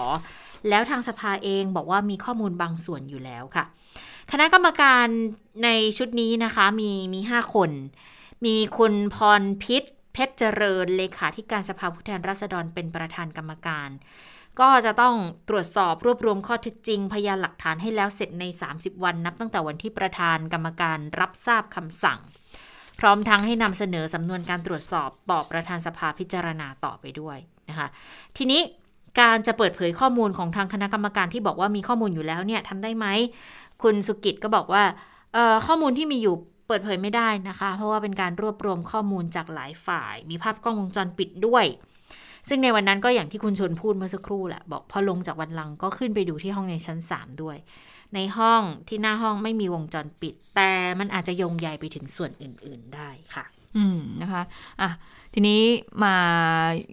[0.70, 3.66] แล้วทางสภาเองบอกว่ามีข้อมูลบางส่วนอยู่แล้วค่ะ
[4.32, 5.08] คณะกรรมการ
[5.64, 7.72] ในชุดนี้นะคะมีมี 5 คน
[8.46, 13.90] มีคุณพรพิษเพชรเจริญเลขาธิการสภาผู้แทนราษฎรเป็นประธานกรรมการ
[14.62, 15.16] ก็จะต้อง
[15.50, 22.20] ตรวจสอบรวบรวมข้อเท็จจริง พยานหลักฐานให้แล้วเสร็จใน 30 วันนับตั้งแต่วันที่ประธานกรรมการรับทราบคำสั่ง
[23.00, 27.38] พร้อมทั้งให้นำเสนอสำนวนการตรวจสอบต่อประธานสภาพิจารณาต่อไปด้วย
[27.70, 27.88] นะคะ
[28.38, 28.62] ทีนี้
[29.20, 33.06] การจะเปิดเผยข้อมูลของทางคณะกรรมการที่บอกว่ามีข้อมูลอยู่แล้วเนี่ยทำได้ไหม
[33.84, 34.84] คุณสุกิจก็บอกว่า
[35.68, 36.36] ข้อมูลที่มีอยู่
[36.68, 41.66] เปิดเผยไม่ได้นะคะ เพราะว่าเป็นการรวบรวมข้อมูลจากหลายฝ่าย มีภาพกล้องวงจรปิดด้วย
[42.50, 47.58] ซึ่งในวันนั้นก็อย่างที่คุณชวนพูดเมื่อสักครู่แหละบอกพอลงจากวันลังก็ขึ้นไปดูที่ห้องในชั้น 3 ด้วย
[48.16, 53.46] ในห้องที่หน้าห้องไม่มีวงจรปิด แต่มันอาจจะโยงใยไปถึงส่วนอื่น ๆได้ค่ะ
[53.78, 54.42] อืมนะคะ
[54.82, 54.92] อะ
[55.34, 55.62] ทีนี้
[56.04, 56.16] มา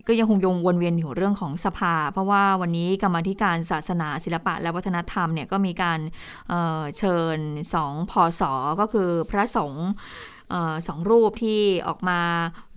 [0.09, 6.01] ก็ยังคงยงวนเวียนอยู่เรื่องของสภา เพราะว่าวันนี้กรรมธิการศาสนาศิลปะและวัฒนธรรมเนี่ยก็มีการ
[6.49, 7.39] เเชิญ
[7.75, 9.89] สองพอสอก็คือพระสงฆ์
[10.89, 12.19] สองรูปที่ออกมา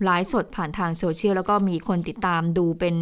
[0.04, 2.96] ไลฟ์สดผ่านทางโซเชียลแล้วก็มีคนติดตามดูเป็น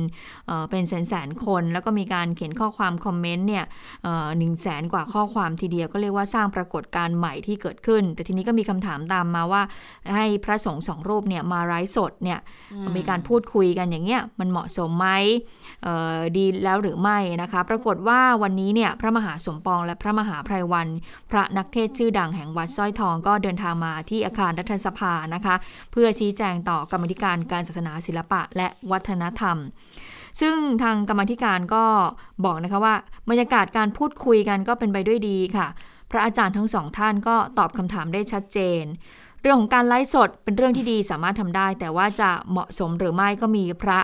[0.47, 3.65] เเป็นแสนแสนๆคน แล้วก็มีการเขียนข้อความคอมเมนต์เนี่ย
[4.39, 9.63] หนึ่งแสนกว่าข้อความทีเดียวก็เรียกว่าสร้างปรากฏการณ์ใหม่ที่เกิดขึ้น แต่ทีนี้ก็มีคำถามตามมาว่า
[10.15, 12.39] ให้พระสงฆ์สองรูปเนี่ยมาไลฟ์สดเนี่ย
[12.97, 15.09] มีการพูดคุยกันอย่างเงี้ยมันเหมาะสมไหม
[16.37, 20.89] ดีแล้วหรือไม่นะคะ ปรากฏว่าวันนี้เนี่ยพระมหาสมปองและพระมหาไพรวัน
[21.31, 25.55] พระนักเทศชื่อดังแห่งวัดสร้อยทองก็เดินทางมาที่อาคารรัฐสภานะคะ
[25.93, 29.57] เพื่อชี้แจงต่อกรรมธิการการศาสนาศิลปะและวัฒนธรรม
[30.41, 31.85] ซึ่งทางกรรมธิการก็
[32.45, 32.95] บอกนะคะว่า
[33.31, 35.67] บรรยากาศการพูดคุยกันก็เป็นไปด้วยดีค่ะ
[36.11, 38.83] พระอาจารย์ทั้งสองท่านก็ตอบคำถามได้ชัดเจน
[39.43, 44.01] เรื่องของการไลฟ์สดเป็นเรื่องที่ดีสามารถทำได้ แต่ว่าจะเหมาะสมหรือไม่ก็มีพระ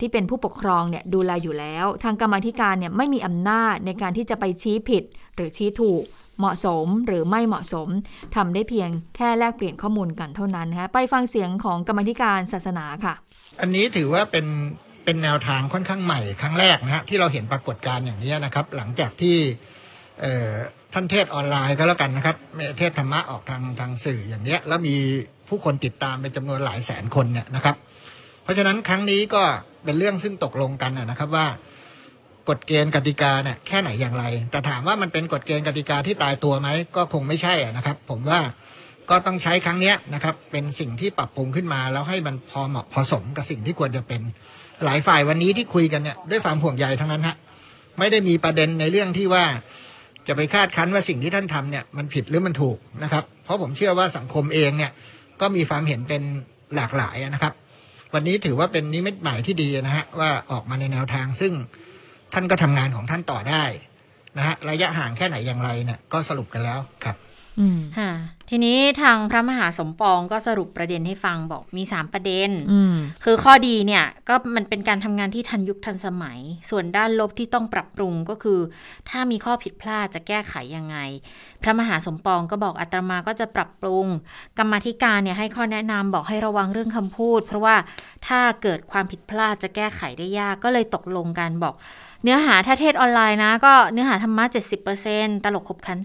[0.00, 5.04] ที่เป็นผู้ปกครองเนี่ยดูแลอยู่แล้ว ทางกรรมธิการเนี่ยไม่มีอำนาจในการที่จะไปชี้ผิด
[5.34, 6.02] หรือชี้ถูก
[6.38, 7.88] เหมาะสมหรือไม่เหมาะสม
[8.36, 13.14] ทำได้เพียงแค่แลกเปลี่ยนข้อมูลกันเท่านั้นนะคะไปฟังเสียงของกรรมธิการศาสนาค่ะ
[13.60, 14.46] อันนี้ถือว่าเป็น
[15.04, 19.36] เป็นแนวทางค่อนข้างใหม่ครั้งแรกนะฮะที่เราเห็นปรากฏการณ์อย่างนี้นะครับ หลังจากที่
[20.92, 22.36] ท่านเทศออนไลน์ก็แล้วกันนะครับ
[22.78, 24.94] เทศธรรมะออกทางทางสื่ออย่างเนี้ยแล้วมี
[25.48, 27.76] ผู้คนติดตามเป็นจำนวนหลายแสนคนเนี่ยนะครับ
[28.46, 29.42] เพราะฉะนั้นครั้งนี้ก็
[29.84, 31.46] เป็นเรื่องซึ่งตกลงกันนะครับว่า
[32.48, 38.40] กฎเกณฑ์กติกาเนี่ยแค่ไหนอย่างไร แต่ถามว่ามันเป็นกฎเกณฑ์กติกาที่ตายตัวไหมก็คงไม่ใช่นะครับ ผมว่า
[39.10, 44.20] ก็ต้องใช้ครั้งนี้นะครับ เป็นสิ่งที่ปรับปรุงขึ้นมาแล้วให้มันพอเหมาะพอสมกับสิ่งที่ควรจะเป็น
[44.84, 47.36] หลายฝ่ายวันนี้ที่คุยกันเนี่ยด้วยความห่วงใยทั้งนั้นฮะ
[47.98, 49.44] ไม่ได้มีประเด็นในเรื่องที่ว่า
[50.28, 54.92] จะไปคาดคั้นว่าสิ่งที่ท่านทำเนี่ยมันผิดหรือมันถูกนะครับ เพราะผมเชื่อว่าสังคมเองเนี่ย
[55.40, 56.22] ก็มีความเห็นเป็น
[56.76, 57.52] หลากหลายนะครับ
[58.14, 61.52] วันนี้ถือว่าเป็นนิมิตใหม่ที่ดีนะฮะว่าออกมาในแนวทาง ซึ่ง
[62.32, 63.64] ท่านก็ทำงานของท่านต่อได้
[64.36, 67.16] นะฮะระยะห่างแค่ไหนอย่างไรเนี่ยก็สรุปกันแล้วครับ
[67.98, 68.12] ค่ะ
[68.50, 72.94] ทีนี้ทางพระมหาสมปองก็สรุปประเด็นให้ฟังบอกมี3ประเด็นอืม
[73.24, 76.38] คือข้อดีเนี่ยก็มันเป็นการทำงานที่ทันยุคทันสมัย
[76.70, 78.60] ส่วนด้านลบที่ต้องปรับปรุงก็คือ
[79.08, 80.96] ถ้ามีข้อผิดพลาดจะแก้ไขยังไง
[81.62, 84.06] พระมหาสมปองก็บอกอาตมาก็จะปรับปรุง
[84.58, 87.76] กรรมาธิการเนี่ยให้ข้อแนะนำบอกให้ระวังเรื่องคำพูด เพราะว่า
[88.28, 91.74] ถ้าเกิดความผิดพลาดจะแก้ไขได้ยากก็เลยตกลงกันบอก
[92.26, 94.44] เนื้อหาถ้าเทศออนไลน์นะ ก็เนื้อหาธรรมะ
[94.94, 95.98] 70%ตลกขบขัน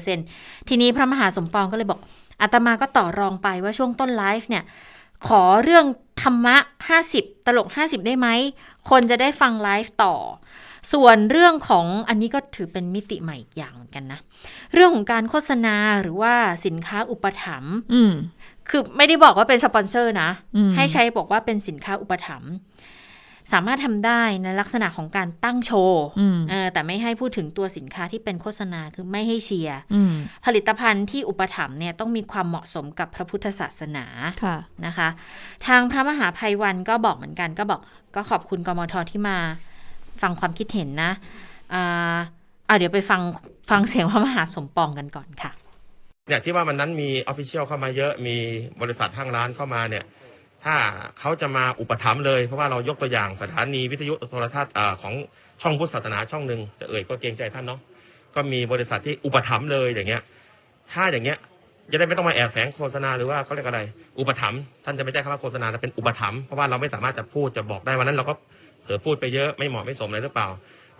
[0.00, 2.00] 30%ทีนี้พระมหาสมปองก็เลยบอก
[2.40, 4.64] อาตมาก็ต่อรองไปว่าช่วงต้นไลฟ์เนี่ย
[5.28, 5.86] ขอเรื่อง
[6.22, 6.56] ธรรมะ
[7.00, 8.28] 50 ตลก 50 ได้ไหม
[8.90, 10.14] คนจะได้ฟังไลฟ์ต่อ
[10.92, 14.20] ส่วนเรื่องของอันนี้ก็ถือเป็นมิติใหม่อีกอย่างเหมือนกันนะ
[14.74, 16.34] เรื่องของการโฆษณาหรือว่า
[16.66, 18.12] สินค้าอุปถัมภ์อืม
[18.68, 22.50] คือไม่ได้บอกว่าเป็นสปอนเซอร์นะอืมให้ใช้บอกว่าเป็นสินค้าอุปถัมภ์
[23.52, 30.12] สามารถทำได้ในลักษณะของการตั้งโชว์อืมเออแต่ไม่ให้พูดถึงตัวสินค้าที่เป็นโฆษณาคือไม่ให้เชียร์อืม
[30.46, 34.06] ผลิตภัณฑ์ที่อุปถัมภ์เนี่ยต้องมีความเหมาะสมกับพระพุทธศาสนา
[34.44, 35.08] ค่ะนะคะ
[35.66, 37.80] ทางพระมหาภัยวันก็บอกเหมือนกัน ก็บอก
[38.16, 39.36] ก็ขอบคุณกมทที่มา
[40.22, 41.12] ฟังความคิดเห็นนะ
[41.74, 42.16] อ่า
[42.68, 43.20] อ่าเดี๋ยวไปฟัง
[43.70, 45.52] ฟังเสียงพระมหาสมปองกันก่อนค่ะ
[46.28, 48.36] เนี่ยที่ว่ามันนั้นมีออฟฟิเชียลเข้ามาเยอะมี
[48.80, 50.04] บริษัทห้างร้านเข้ามาเนี่ย
[50.64, 50.74] ถ้า
[51.18, 55.14] เขาจะมาอุปถัมภ์เลย เพราะว่าเรายกตัวอย่างสถานีวิทยุโทรทัศน์ของ
[55.62, 57.80] ช่องพุทธศาสนาช่องหนึ่งจะเอ่ยก็เกรงใจท่านเนาะ
[58.34, 60.22] ก็มีบริษัทที่อุปถัมภ์เลยอย่างเงี้ย
[60.92, 61.38] ถ้าอย่างเงี้ย
[61.90, 63.80] จะได้ไม่ต้องมาแอบแฝงโฆษณาหรือว่าเขาเรียกอะไร
[64.18, 68.34] อุปถัมภ์ท่านจะไม่ใช้คำว่าโฆษณาแต่เป็นอุปถัมภ์เพราะว่าเราไม่สามารถจะพูดจะบอกได้วันนั้นเราก็
[68.82, 70.48] เผลอพูดไปเยอะไม่เหมาะไม่สมอะไรหรือเปล่า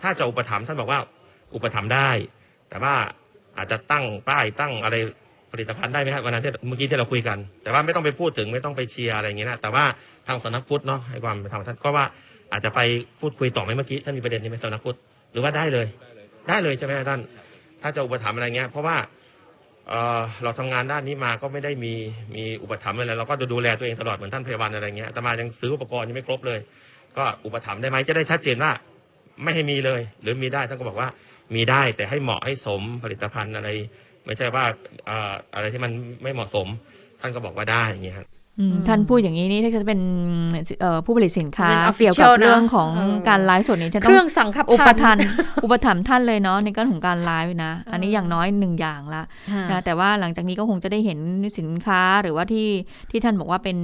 [0.01, 0.99] ถ้าจะอุปถัมภ์ท่านบอกว่า
[1.55, 2.09] อุปถัมภ์ได้
[2.69, 2.95] แต่ว่า
[3.57, 4.95] อาจจะตั้งป้ายตั้งอะไร
[5.51, 9.83] ผลิตภัณฑ์ได้ไหมครับวันนั้นที่เมื่อกี้ที่เราคุยกัน แต่ว่าไม่ต้องไปพูดถึงไม่ต้องไปเชียร์อะไรอย่างเงี้ยนะแต่ว่า
[10.27, 12.05] ทางสนักพุทธเนาะให้ความเป็นธรรมท่านก็ว่า
[12.51, 12.79] อาจจะไป
[13.19, 14.97] พูดคุยต่อไหมเมื่อกี้ท่านมีประเด็นนี้ไหมสนักพุทธ
[15.31, 15.87] หรือว่าได้เลย
[16.49, 17.19] ได้เลยใช่ไหมท่าน
[17.81, 18.97] ถ้าจะอุปถัมภ์อะไรเงี้ย เพราะว่า
[19.89, 21.93] เออเราทำงานด้านนี้มาก็ไม่ได้มี
[22.35, 26.59] มีอุปถัมภ์อะไรเราก็จะดูแลตัวเองตลอดเหมือนท่านพยาบาลอะไรเงี้ยแต่มายังซื้ออุปกรณ์ยังไม่ครบเลย
[27.17, 28.71] ก็อุปถัมภ์ได้ไหมจะได้ชัดเจนว่า
[29.43, 31.09] ไม่ให้มีเลย หรือมีได้ท่านก็บอกว่า
[31.55, 33.69] มีได้แต่ให้เหมาะให้สมผลิตภัณฑ์อะไร
[34.25, 34.63] ไม่ใช่ว่า
[35.09, 35.91] อ่าอะไรที่มัน
[36.23, 36.67] ไม่เหมาะสม
[37.19, 38.27] ท่านก็บอกว่าได้อย่างเงี้ยครับ
[38.59, 40.01] อืมท่านพูดอย่างนี้นี่ถ้าจะเป็น
[40.81, 45.21] เอ่อผู้ผลิตสินค้าเป็นเกี่ยวกับ official นะเรื่องของเออการไลฟ์สดนี้จะเคต้อรื่องงสังคับอุปพันทานธ์
[45.63, 51.19] อุปถัมภ์ท่านเลยเนาะในการของการไลฟ์นะ อันนี้อย่างน้อยหนึ่งอย่างละค่ะนะแต่ว่าหลังจากนี้ก็คงจะได้เห็น
[51.59, 52.67] สินค้าหรือว่าที่
[53.11, 53.77] ที่ท่านบอกว่าเป็น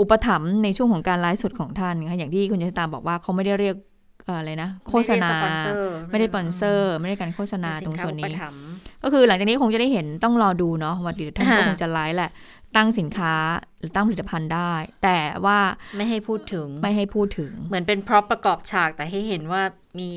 [0.00, 3.76] อุปถัมภ์ในช่วงของการไลฟ์สดของท่านค่ะอย่างที่คุณยศตาบอกว่าเขาไม่ได้เรียก
[4.24, 8.67] เอ่ออะไรนะ โฆษณา ไม่ได้สปอนเซอร์ ไม่ได้สปอนเซอร์ไม่ได้การโฆษณาเป็ตรงสิค้ส่วนอุปนี้ถัมภ์
[9.02, 12.30] ก็คือหลังจากนี้คงจะได้เห็นต้องรอดูเนาะว่าเดี๋ยวท่านก็ค่ะคงจะไลฟ์แหละ
[12.76, 13.34] ตั้งสินค้า
[13.78, 14.72] หรือตั้งผลิตภัณฑ์ได้
[15.04, 15.58] แต่ว่า
[15.96, 19.62] ไม่ให้พูดถึงไม่ให้พูดถึง เหมือนเป็นพร็อพประกอบฉากแต่ให้เห็นว่า
[19.98, 20.10] มี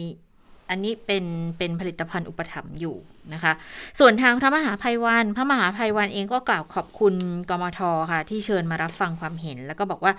[0.69, 1.25] อันนี้เป็น
[1.57, 2.95] เป็นผลิตภัณฑ์อุปถัมภ์อยู่
[3.33, 3.53] นะคะ
[3.99, 7.15] ส่วนทางพระมหาภัยวัน พระมหาภัยวันเองก็กล่าวขอบคุณ
[7.49, 7.79] กมท
[8.11, 10.13] ค่ะ ที่เชิญมารับฟังความเห็น แล้วก็บอกว่า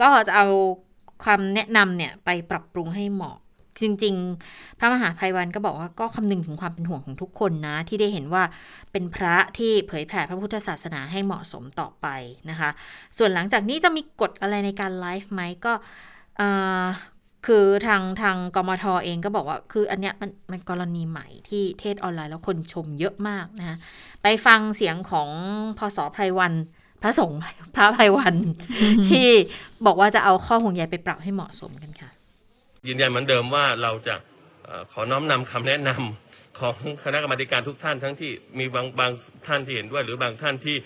[0.00, 0.46] ก็จะเอา
[1.24, 3.36] ความแนะนำเนี่ยไปปรับปรุงให้เหมาะ
[3.80, 4.14] จริง
[4.46, 8.42] ๆ พระมหาภัยวันก็บอกว่าก็คำนึงถึงความเป็นห่วงของทุกคนนะ ที่ได้เห็นว่า
[8.92, 12.06] เป็นพระที่เผยแผ่พระพุทธศาสนาให้เหมาะสมต่อไป
[12.50, 12.70] นะคะ
[13.18, 15.72] ส่วนหลังจากนี้จะมีกฎอะไรในการไลฟ์ไหมก็
[16.36, 16.48] เอ่
[16.82, 16.84] อ
[17.46, 23.76] คือทางทางกมทเองก็บอกว่า คืออันเนี้ยมันมันกรณีใหม่ที่เทศออนไลน์แล้วคนชมเยอะมากนะคะ
[24.22, 25.28] ไปฟังเสียงของ
[25.78, 26.54] พศไพรวัน
[27.02, 27.38] พระสงฆ์
[27.76, 28.34] พระไพรวัน
[29.10, 29.28] ที่
[29.86, 32.10] บอกว่าจะเอาข้อห่วงใยไปปรับให้เหมาะสมกันค่ะ
[32.86, 34.14] ยืนยันเหมือนเดิมว่าเราจะ
[34.92, 39.12] ขอน้อมนำคำแนะนำของคณะกรรมการทุกท่านทั้งที่มีบางบาง
[39.46, 40.76] ท่านที่เห็นด้วย หรือบางท่านที่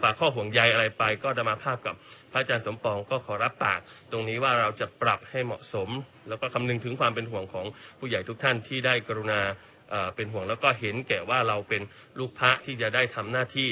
[0.00, 1.94] ฝากข้อห่วงใยอะไรไป ก็จะมาภาพกับ
[2.32, 3.80] พระอาจารย์สมปองก็ขอรับปาก
[4.12, 5.88] ตรงนี้ว่าเราจะปรับให้เหมาะสม
[6.28, 7.66] แล้วก็คำนึงถึงความเป็นห่วงของ
[7.98, 9.40] ผู้ใหญ่ทุกท่านที่ได้กรุณา
[10.16, 11.82] เป็นห่วงแล้วก็เห็นแก่ว่าเราเป็น
[12.18, 13.68] ลูกพระที่จะได้ทำหน้าที่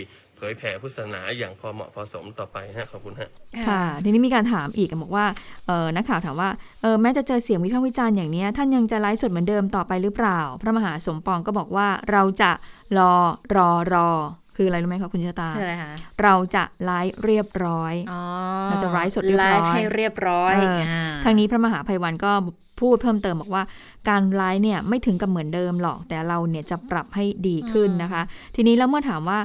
[0.50, 3.30] ยแผ่พุทธศาสนาอย่างพอเหมาะพอสมต่อไปฮะขอบคุณฮะ
[3.68, 5.26] ค่ะ ทีนี้มีการถามอีกบอกว่า
[5.66, 6.50] เออนักข่าวถามว่า
[6.82, 12.50] เออแม้จะเจอเสียงวิพากษ์วิจารณ์อย่างเนี้ยท่านยังจะไลฟ์สดเหมือนเดิมต่อไปหรือเปล่า พระมหาสมปองก็บอกว่าเราจะ
[12.98, 13.12] รอ
[13.56, 14.08] รอรอ
[14.56, 18.20] คืออะไรรู้ไหมคะคุณชะตาคืออะไรคะเราจะไลฟ์เรียบร้อยอ๋อ
[18.68, 22.32] เราจะไลฟ์สดเรียบร้อยไลฟ์ให้เรียบร้อยเอออ่าทางนี้พระมหาภัยวันก็
[22.80, 23.62] พูดเพิ่มเติมบอกว่า
[24.08, 28.22] การไลฟ์เนี่ยไม่ถึงกับเหมือนเดิมหรอกแต่เราเนี่ยจะปรับให้ดีขึ้นนะคะ
[28.56, 29.38] ทีนี้แล้วเมื่อถามว่า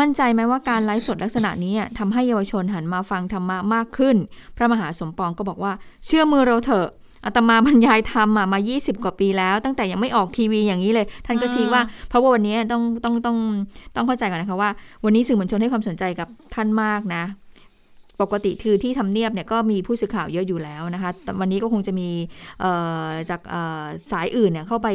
[0.00, 4.16] มั่นใจไหมว่าการไลฟ์สดลักษณะนี้อะทำให้เยาวชนหันมาฟังธรรมะมากขึ้น
[4.56, 5.72] พระมหาสมปองก็บอกว่า
[6.06, 6.88] เชื่อมือเราเถอะ
[7.24, 13.36] อาตมาบรรยายธรรมอะมา 20 กว่าปีแล้ว ตั้งแต่ยังไม่ออกทีวีอย่างนี้เลย ท่านก็ชี้ว่า เพราะว่าวันนี้ต้องต้องต้อง
[13.96, 14.70] ต้องเข้าใจก่อนนะคะว่า
[15.04, 17.24] วันนี้สื่อมวลชนให้ความสนใจกับท่านมากนะ
[18.22, 22.08] ปกติคือที่ทำเนียบเนี่ยก็มีผู้สื่อข่าวเยอะอยู่แล้วนะคะแต่วันนี้ก็คงจะมี
[22.60, 22.72] เอ่
[23.06, 24.88] อจากเอ่อสายอื่นเนี่ยเข้าไป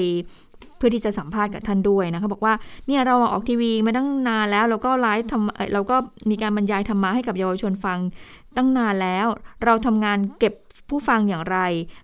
[0.78, 2.54] เพื่อที่จะสัมภาษณ์กับท่านด้วยนะคะบอกว่า
[2.88, 5.96] เนี่ยเราออกทีวีมาตั้งนานแล้วเราก็ไลฟ์ทำเอ่อเราก็
[6.30, 8.00] มีการบรรยายธรรมะให้กับเยาวชนฟัง
[8.58, 9.28] ตั้งนานแล้ว
[9.66, 10.54] เราทำงานเก็บ
[10.90, 11.58] ผู้ฟังอย่างไร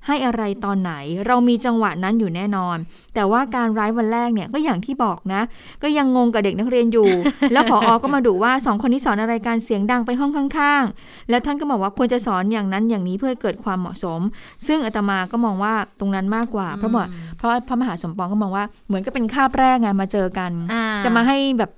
[0.05, 0.93] ให้อะไรตอนไหน
[1.27, 2.77] เรามีจังหวะนั้นอยู่แน่นอน
[3.13, 5.41] แต่ว่าการไลฟ์วันแรกเนี่ยก็อย่างที่บอกนะ
[5.83, 7.09] ก็ยังงงกับเด็กนักเรียนอยู่
[7.53, 14.21] แล้วพออก็มาดูว่าสองคนนี้สอนอะไรการเสียงดังไปห้องข้าง ๆ แล้วท่านก็บอกว่าควรจะสอนอย่างนั้นอย่างนี้เพื่อให้เกิดความเหมาะสม
[14.67, 17.05] ซึ่งอาตมาก็มองว่าตรงนั้นมากกว่าเพราะว่า
[17.37, 21.71] เพราะพระมหาสมปองก็มองว่าเหมือนกับเป็นคาบแรกไงมาเจอกันอ่าจะมาให้แบบ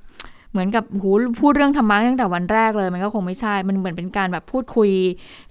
[0.55, 1.09] เหมือนกับหู
[1.41, 4.91] พูดเรื่องธรรมะตั้งแต่วันแรกเลย มันก็คงไม่ใช่ มันเหมือนเป็นการแบบพูดคุย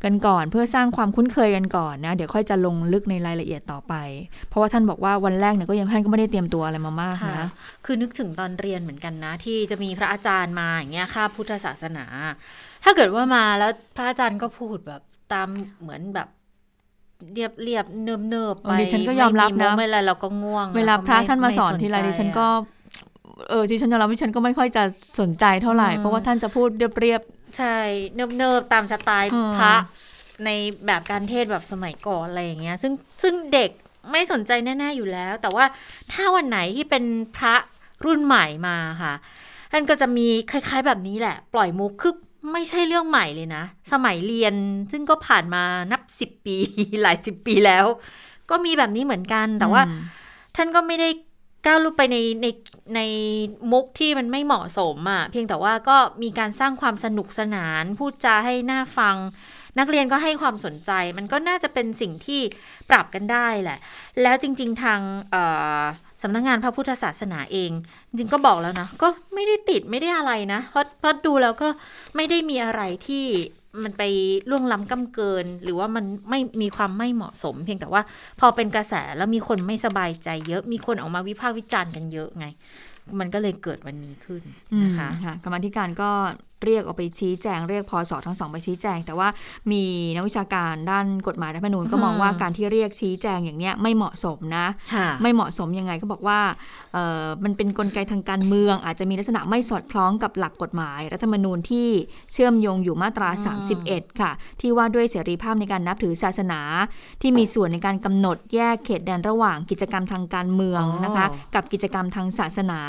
[0.04, 3.94] กันก่อน เพื่อสร้างความคุ้นเคยกันก่อนนะ เดี๋ยวค่อยจะลงลึกในรายละเอียดต่อไป
[4.48, 7.48] เพราะว่าท่านบอกว่าวันแรกเนี่ยก็ยังท่านก็ไม่ได้เตรียมตัวอะไรมามากค่ะนะ
[7.84, 12.06] คือนึกถึงตอนเรียนเหมือนกันนะ ที่จะมีพระอาจารย์มาอย่างเงี้ยค่าบพุทธศาสนา
[12.84, 15.02] ถ้าเกิดว่ามาแล้วพระอาจารย์ก็พูดแบบ
[15.32, 15.48] ตาม
[15.80, 16.28] เหมือนแบบ
[17.34, 22.73] เรียบเรียบเนิบเนิบๆไปเออดิฉันก็ยอมรับนะไมุกไม่อะไรเราก็ง่วง เวลาพระท่านมาสอนไทีไรดิฉันใจก็อะ
[23.48, 24.82] เออดิฉันยอมรับดิฉันก็ไม่ค่อยจะ
[25.20, 26.68] สนใจเท่าไหร่อืมเพราะว่าท่านจะพูด
[27.00, 27.20] เรียบ
[27.58, 27.76] ใช่
[28.14, 29.74] เนิบเนิบๆ ตามสไตล์อืมพระ
[30.44, 30.50] ใน
[30.86, 33.70] แบบการเทศน์แบบสมัยก่อนอะไรอย่างเงี้ย ซึ่งซึ่งเด็ก
[34.12, 35.64] ไม่สนใจแน่ ๆ อยู่แล้ว แต่ว่า
[36.12, 37.04] ถ้าวันไหนที่เป็น
[37.36, 37.54] พระ
[38.04, 39.14] รุ่นใหม่มาค่ะ
[39.72, 42.14] ท่านก็จะมีคล้าย ๆ แบบนี้แหละ ปล่อยมุกคือ
[42.52, 44.54] ไม่ใช่เรื่องใหม่เลยนะ สมัยเรียน
[44.92, 46.56] ซึ่งก็ผ่านมานับสิบปี
[47.02, 47.84] หลายสิบปีแล้ว
[48.50, 50.00] ก็มีแบบนี้เหมือนกันๆแต่ว่าอืม
[50.56, 51.08] ท่านก็ไม่ได้
[51.66, 52.46] ก้าวลุไปในใน
[52.94, 53.00] ใน
[53.72, 59.16] มุกที่มันไม่เหมาะสมอะ่ะเพียงแต่ว่าก็มีการสร้างความสนุกสนาน พูดจาให้หน่าฟัง
[59.78, 62.40] นักเรียนก็ให้ความสนใจ มันก็น่าจะเป็นสิ่งที่
[62.90, 63.78] ปรับกันได้แหละ
[64.22, 65.00] แล้วจริง ๆ ทาง
[66.22, 67.70] สำนักงานพระพุทธศาสนาเอง
[68.08, 71.68] จริงก็บอกแล้วนะ ก็ไม่ได้ติดไม่ได้อะไรนะเพราะเพราะดูแล้วก็
[72.16, 73.24] ไม่ได้มีอะไรที่
[73.82, 74.02] มันไป
[74.50, 78.02] ล่วงล้ำก้าเกิน หรือว่ามันไม่มีความไม่เหมาะสม เพียงแต่ว่า
[78.40, 82.46] พอเป็นกระแสแล้วมีคนไม่สบายใจเยอะมีคนออกมาวิพากษ์วิจารณ์กันเยอะไง
[83.20, 84.42] มันก็เลยเกิดวันนี้ขึ้น
[84.84, 86.10] นะคะค่ะกรรมธิการก็
[86.64, 89.28] เรียกออกไปชี้แจงเรียกพอสอทั้งสองไปชี้แจง แต่ว่า
[89.72, 89.82] มี
[90.14, 96.40] นักวิชาการด้านกฎหมายรัฐธรรมนูญก็มองอืมว่าการที่เรียกชี้แจงอย่างเนี้ยไม่เหมาะสมนะค่ะไม่เหมาะสมยังไงก็บอกว่า
[96.94, 101.88] เอ่อมันเป็นนกลไกทางการเมือง อาจจะมีลักษณะไม่สอดคล้องกับหลักกฎหมายรัฐธรรมนูญที่
[102.32, 106.60] เชื่อมโยงอยู่มาตราอืม31 ค่ะ ที่ว่าด้วยเสรีภาพในการนับถือศาสนา
[107.22, 112.80] ที่มีส่วนในการกำหนดแยกเขตแดนระหว่างกิจกรรมทางการเมืองนะคะ กับกิจกรรมทางศาสนา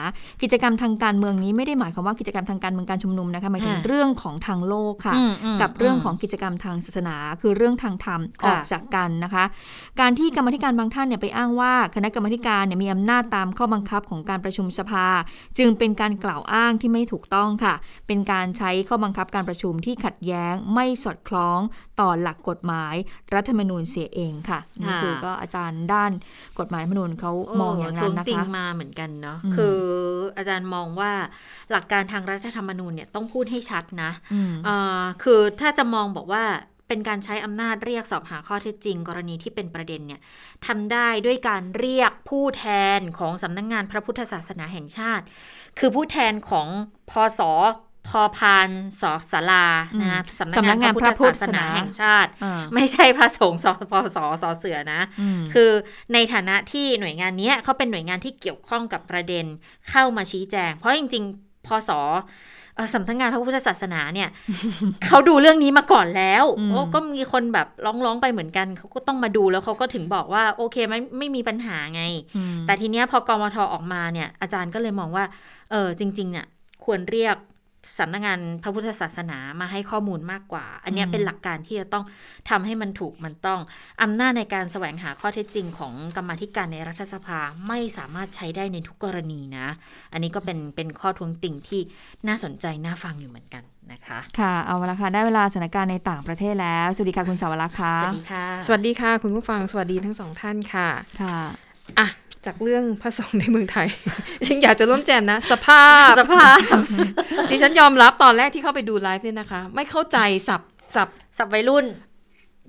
[0.43, 9.43] กิจกรรมทางการเมืองนี้ไม่ได้หมายความว่ากิจกรรมทางการเมืองการชุมนุมนะคะหมายถึงค่ะเรื่องของทางโลกค่ะอืมอืมกับเรื่องของกิจกรรมทางศาสนา คือเรื่องทางธรรมอค่ะอกจากกันนะคะ
[9.99, 15.07] การที่กรรมาธิการบางท่านเนี่ยไปอ้างว่า คณะกรรมาธิการเนี่ยมีอำนาจตามข้อบังคับของการประชุมสภา
[15.57, 17.73] จึงเป็นการกล่าวอ้างที่ไม่ถูกต้องค่ะ
[18.07, 21.59] เป็นการใช้ข้อบังคับการประชุมที่ขัดแย้งไม่สอดคล้อง
[21.99, 22.95] ต่อหลักกฎหมาย
[23.33, 26.11] รัฐธรรมนูญเสียเองค่ะนี่คือก็อาจารย์ด้าน
[26.59, 29.79] กฎหมายรัฐธรรมนูญเขามองอย่างนั้นนะทวติงคะมาเหมือนกันเนาะอืมคือ
[30.37, 31.11] อาจารย์มองว่า
[31.71, 36.43] หลักการทางรัฐธรรมนูญเนี่ยต้องพูดให้ชัดนะอืมเอ่อคือถ้าจะมองบอกว่า
[36.87, 40.21] เป็นการใช้อำนาจเรียกสอบหาข้อเท็จจริง กรณีที่เป็นประเด็นเนี่ย
[40.65, 42.65] ทำได้ด้วยการเรียกผู้แท
[42.97, 45.25] นของสำนักงงานพระพุทธศาสนาแห่งชาติ
[45.79, 46.67] คือผู้แทนของ
[47.09, 47.41] พศ
[48.11, 48.69] พพาน
[49.01, 49.65] สสลา
[50.01, 55.71] นะอืมสำนักงานพระพุทธศาสนาแห่งชาติอ่าไม่ใช่พระสงฆ์สพศสเสือนะอืมคือ
[56.13, 59.45] ในฐานะที่หน่วยงานเนี้ยเขาเป็นหน่วยงานที่เกี่ยวข้องกับประเด็น
[59.89, 62.13] เข้ามาชี้แจง เพราะจริง ๆพศเอ่อ
[62.93, 64.29] สำนักงานพระพุทธศาสนาเนี่ย
[65.05, 72.03] เขาดูเรื่องนี้มาก่อนแล้วอืมโอ้ก็มีคนแบบร้องๆไปเหมือนกันเขาก็ต้องมาดูแล้วเขาก็ถึงบอกว่าโอเคไม่ไม่มีปัญหาไง
[72.35, 75.25] อืมแต่ทีเนี้ยพอกมทออกมาเนี่ยอาจารย์ก็เลยมองว่า
[75.71, 76.45] เออจริงๆเนี่ย
[76.85, 77.35] ควรเรียก
[77.99, 82.05] สำนักงานพระพุทธศาสนามาให้ข้อมูลมากกว่า อันเนี้ยอืมเป็นหลักการที่จะต้อง
[82.49, 83.59] ทำให้มันถูกมันต้อง
[84.01, 89.67] อำนาจในการแสวงหาข้อเท็จจริงของกรรมาธิการในรัฐสภาไม่สามารถใช้ได้ในทุกกรณีนะ
[90.13, 91.81] อันนี้ก็เป็นเป็นข้อท้วงติ่งที่
[92.27, 100.89] น่าสนใจน่าฟังอยู่เหมือนกันนะคะค่ะเอาละค่ะได้เวลาสถานการณ์ในต่างประเทศแล้ว สวัสดีค่ะคุณสาวรักษ์ค่ะสวัสดีค่ะ สวัสดีค่ะ คุณผู้ฟังสวัสดีทั้งสองท่านค่ะ
[101.21, 101.64] ค่ะ
[101.99, 102.07] อะ
[102.45, 103.87] จากเรื่องพระสงฆ์ในเมืองไทย
[104.47, 106.57] ฉันอยากจะร่วมแจมนะ สภาพสภาพ
[107.49, 110.17] ดิฉันยอมรับตอนแรกที่เข้าไปดูไลฟ์เนี่ยนะคะ ไม่เข้าใจ
[110.47, 110.61] สับ
[110.95, 111.07] สับ
[111.37, 111.85] สับวัยรุ่น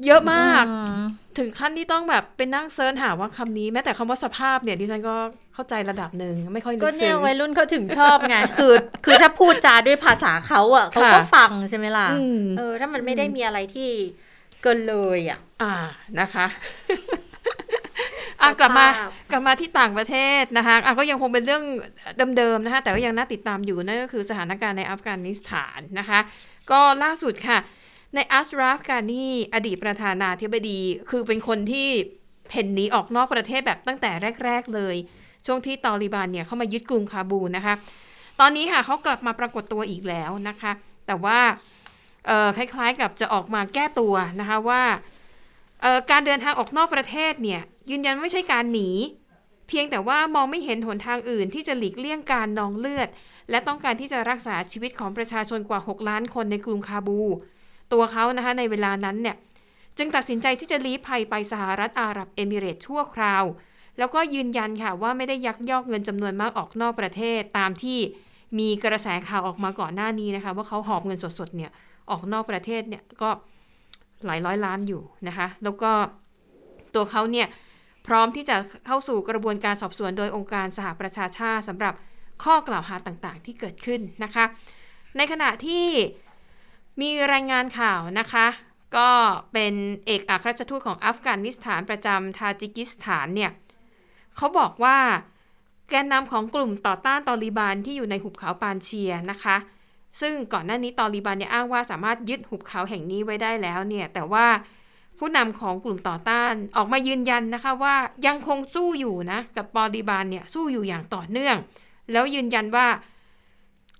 [0.06, 1.02] เยอะมากอืม
[1.38, 5.14] ถึงขั้นที่ต้องแบบไปนั่งเซิร์ชหาว่าคำนี้ แม้แต่คำว่าสภาพเนี่ยดิฉันก็
[5.54, 8.72] เข้าใจระดับหนึ่งไม่ค่อยลึก็กเนี่ซึ้ยงวัยรุ่นเขาถึงชอบไงคือ
[9.04, 13.90] คือถ้าพูดจาด้วยภาษาเขาอะเขาก็ค่ะฟังใช่ไหมล่ะอืมเออถ้ามันไม่ได้มีอะไรที่
[14.62, 15.74] เกินเลยอะ อ่า
[16.20, 16.46] นะคะ
[18.46, 21.62] อะกลับมาสภาพกลับมาที่ต่างประเทศนะคะอะก็ยังคงเป็นเรื่อง
[22.36, 26.18] เดิมๆนะคะ แต่ว่ายังน่าติดตามอยู่นั่นก็คือสถานการณ์ในอัฟกานิสถานนะคะ
[26.70, 27.58] ก็ล่าสุดค่ะ
[28.14, 30.80] ในอัสราฟกานีอดีตประธานาธิบดี
[31.10, 31.88] คือเป็นคนที่
[32.48, 34.10] เพ่นหนีออกนอกประเทศแบบตั้งแต่
[34.44, 34.96] แรก ๆ เลย
[35.46, 37.74] ช่วงที่ตอริบานเนี่ยเข้ามายึดกรุงคาบูนะคะ
[38.40, 40.72] ตอนนี้ค่ะเขากลับมาปรากฏตัวอีกแล้วนะคะ
[41.06, 41.38] แต่ว่า
[42.26, 44.82] เอ่อคล้ายๆกับจะออกมาแก้ตัวนะคะว่า
[45.82, 48.90] เอ่อการเดินทางออกนอกประเทศเนี่ย ยืนยันไม่ใช่การหนี
[49.68, 53.08] เพียงแต่ว่ามองไม่เห็นหนทางอื่นที่จะหลีกเลี่ยงการนองเลือด
[53.50, 57.20] และต้องการที่จะรักษาชีวิตของประชาชนกว่า 6 ล้านคนในกรุงคาบู
[57.92, 59.36] ตัวเขานะคะในเวลานั้นเนี่ย
[59.98, 63.44] จึงตัดสินใจที่จะลี้ภัยไปสหรัฐอาหรับเอมิเรตส์ชั่วคราว
[63.98, 67.98] แล้วก็ยืนยันค่ะว่าไม่ได้ยักยอกเงินจำนวนมากออกนอกประเทศตามที่
[68.58, 71.70] มีกระแสข่าวออกมาก่อนหน้านี้นะคะ ว่าเขาหอบเงินสดๆเนี่ย
[72.10, 73.30] ออกนอกประเทศเนี่ยก็
[74.26, 75.90] หลายร้อยล้านอยู่นะคะ แล้วก็
[76.94, 77.46] ตัวเขาเนี่ย
[78.06, 81.94] พร้อมที่จะเข้าสู่กระบวนการสอบสวนโดยองค์การสหประชาชาติสำหรับ
[82.44, 84.44] ข้อกล่าวหาต่างๆ ที่เกิดขึ้นนะคะ
[85.16, 85.86] ในขณะที่
[87.00, 88.46] มีรายงานข่าวนะคะ
[88.96, 89.10] ก็
[89.52, 89.74] เป็น
[90.06, 93.50] เอกอัครราชทูตของอัฟกานิสถานประจำทาจิกิสถานเนี่ย
[94.36, 94.98] เขาบอกว่า
[95.90, 99.56] แกนนำของกลุ่มต่อต้านตอริบานที่อยู่ในหุบเขาปานเชียนะคะ
[100.20, 104.46] ซึ่งก่อนหน้านี้ตอริบานเนี่ยอ้างว่าสามารถยึดหุบเขาแห่งนี้ไว้ได้แล้วเนี่ยแต่ว่า
[105.18, 107.94] ผู้นำของกลุ่มต่อต้านออกมายืนยันนะคะว่า
[108.26, 111.56] ยังคงสู้อยู่นะกับตอริบานเนี่ยสู้อยู่อย่างต่อเนื่อง
[112.12, 112.86] แล้วยืนยันว่า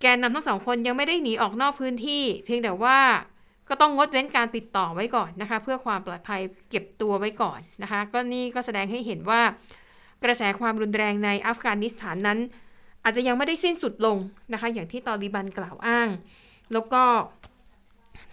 [0.01, 2.99] แกนนำทั้งสองคนยังไม่ได้หนีออกนอกพื้นที่ เพียงแต่ว่า
[3.69, 6.41] ก็ต้องงดเว้นการติดต่อไว้ก่อนนะคะ เพื่อความปลอดภัย
[6.71, 9.41] เก็บตัวไว้ก่อนนะคะ ก็นี่ก็แสดงให้เห็นว่า
[10.25, 12.39] กระแสความรุนแรงในอัฟกานิสถานนั้น
[13.05, 14.17] อาจจะยังไม่ได้สิ้นสุดลง
[14.53, 16.09] นะคะ อย่างที่ตอริบันกล่าวอ้าง
[16.73, 17.03] แล้วก็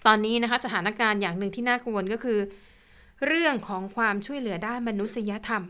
[0.06, 2.38] ตอนนี้นะคะสถานการณ์อย่างหนึ่งที่น่ากังวลก็คือ
[3.26, 5.62] เรื่องของความช่วยเหลือด้านมนุษยธรรม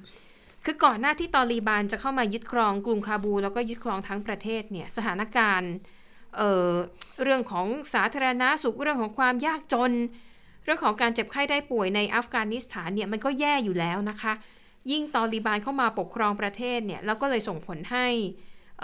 [0.65, 5.73] คือก่อนหน้าที่ตอริบานจะเข้ามายึดครองกรุงคาบู แล้วก็ยึดครองทั้งประเทศเนี่ยสถานการณ์
[6.37, 9.93] เเรื่องของสาธารณาสุขเรื่องของความยากจน
[10.65, 14.33] เรื่องของการเจ็บไข้ได้ป่วยในอัฟกานิสถานเนี่ยมันก็แย่อยู่แล้วนะคะ
[14.91, 18.07] ยิ่งตอริบานเข้ามาปกครองประเทศเนี่ยแล้วก็เลยส่งผลให้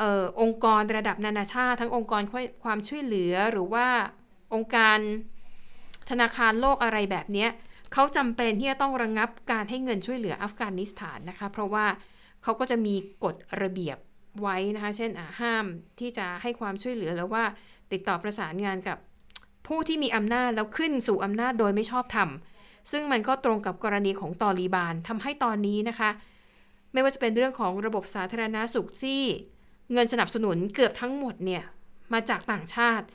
[0.01, 2.23] ออองค์กรระดับนานาชาติ ทั้งองค์กร
[2.65, 3.87] ความช่วยเหลือหรือว่า
[4.55, 4.99] องค์การ
[6.11, 7.47] ธนาคารโลกอะไรแบบนี้
[7.93, 11.87] เขาจำเป็นที่จะต้องระงงับการให้เงินช่วยเหลืออัฟกานิสถานนะคะ เพราะว่า
[12.43, 13.99] เขาก็จะมีกฎระเบียบ
[14.41, 15.11] ไว้นะคะ เช่น
[15.41, 15.65] ห้าม
[16.01, 17.45] ที่จะให้ความช่วยเหลือแล้วว่า
[17.93, 18.99] ติดต่อประสานงานกับ
[19.67, 22.29] ผู้ที่มีอำนาจแล้วขึ้นสู่อำนาจโดยไม่ชอบธรรม
[22.91, 26.11] ซึ่งมันก็ตรงกับกรณีของตอรีบานทำให้ตอนนี้นะคะ
[26.93, 29.23] ไม่ว่าจะเป็นเรื่องของระบบสาธารณาสุขที่
[29.93, 31.63] เงินสนับสนุนเกือบทั้งหมดเนี่ย
[32.13, 33.07] มาจากต่างชาติ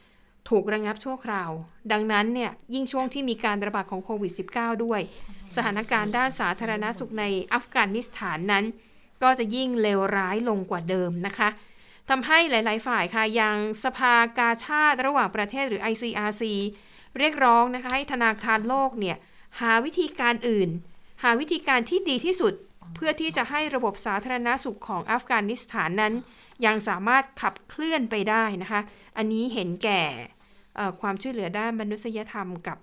[0.49, 1.51] ถูกระงงับชั่วคราว
[1.91, 5.01] ดังนั้นเนี่ยยิ่งช่วงที่มีการระบาดของโควิด -19 ด้วย
[5.55, 8.65] สถานการณ์ด้านสาธารณาสุขในอัฟกานิสถานนั้น
[9.23, 11.49] ก็จะยิ่งเลวร้ายลงกว่าเดิมนะคะ
[12.09, 16.43] ทำให้หลาย ๆ ฝ่ายค่ะยังสภากาชาติระหว่างประเทศหรือ ICRC
[17.17, 19.17] เรียกร้องนะคะให้ธนาคารโลกเนี่ย
[19.61, 20.69] หาวิธีการอื่น
[21.23, 22.53] หาวิธีการที่ดีที่สุด
[22.95, 26.13] เพื่อที่จะให้ระบบสาธารณาสุขของอัฟกานิสถานนั้น
[26.65, 28.81] ยังสามารถขับเคลื่อนไปได้นะคะ
[29.17, 30.03] อันนี้เห็นแก่
[31.01, 32.77] ความช่วยเหลือด้านมนุษยธรรมกับ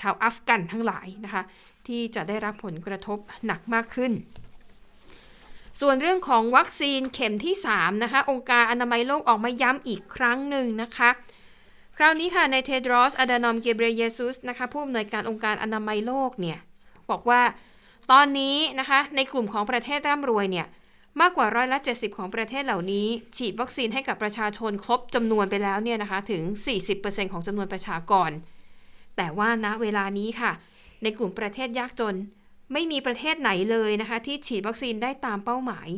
[0.00, 1.42] ชาวอัฟกันทั้งหลายนะคะ
[1.86, 4.12] ที่จะได้รับผลกระทบหนักมากขึ้น
[5.80, 11.10] ส่วนเรื่องของวัคซีนเข็มที่3นะคะองค์การอนามัยโลกออกมาย้ำอีกครั้งหนึ่งนะคะ
[11.96, 16.58] คราวนี้ค่ะในเทดรอสอดานอมเกเบรเยซุสนะคะผู้อำนวยการองค์การอนามัยโลกเนี่ย
[17.10, 17.42] บอกว่า
[18.12, 20.66] ตอนนี้นะคะในกลุ่มของประเทศร่ำรวยเนี่ย
[21.20, 23.06] มากกว่าร้อยละ 70 ของประเทศเหล่านี้
[23.36, 26.42] ฉีดวัคซีนให้กับประชาชนครบจำนวนไปแล้วเนี่ยนะคะถึง
[26.88, 28.30] 40%ของจำนวนประชากร
[29.16, 30.52] แต่ว่าณเวลานี้ค่ะ
[31.02, 32.16] ในกลุ่มประเทศยากจน
[32.72, 35.88] ไม่มีประเทศไหนเลยนะคะ ที่ฉีดวัคซีนได้ตามเป้าหมาย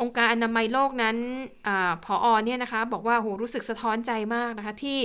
[0.00, 1.16] องค์การอนามัยโลกนั้น
[1.66, 1.68] อ
[2.04, 4.98] พออเนี่ยนะคะ บอกว่าโหรู้สึกสะท้อนใจมากนะคะที่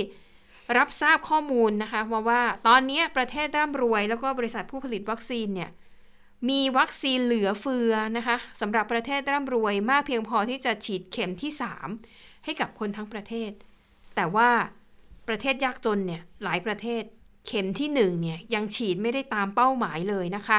[0.78, 5.70] รับทราบข้อมูลนะคะว่าว่าตอนนี้ประเทศร่ำรวย แล้วก็บริษัทผู้ผลิตวัคซีนเนี่ย
[6.48, 11.52] มีวัคซีนเหลือเฟือนะคะสำหรับประเทศร่ำรวยมากเพียงพอที่จะฉีดเข็มที่
[11.98, 13.50] 3 ให้กับคนทั้งประเทศ
[14.16, 14.50] แต่ว่า
[15.28, 17.02] ประเทศยากจนเนี่ยหลายประเทศ
[17.46, 20.58] เข็มที่1เนี่ยยังฉีดไม่ได้ตามเป้าหมายเลยนะคะ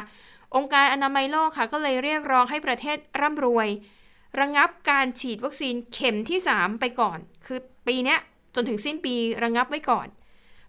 [0.55, 3.67] องค์การอนามัยโลกค่ะ ก็เลยเรียกร้องให้ประเทศร่ำรวย
[4.39, 8.15] ระงงับการฉีดวัคซีนเข็มที่ 3 ไปก่อน คือปีนี้
[8.55, 10.07] จนถึงสิ้นปีระงงับไว้ก่อน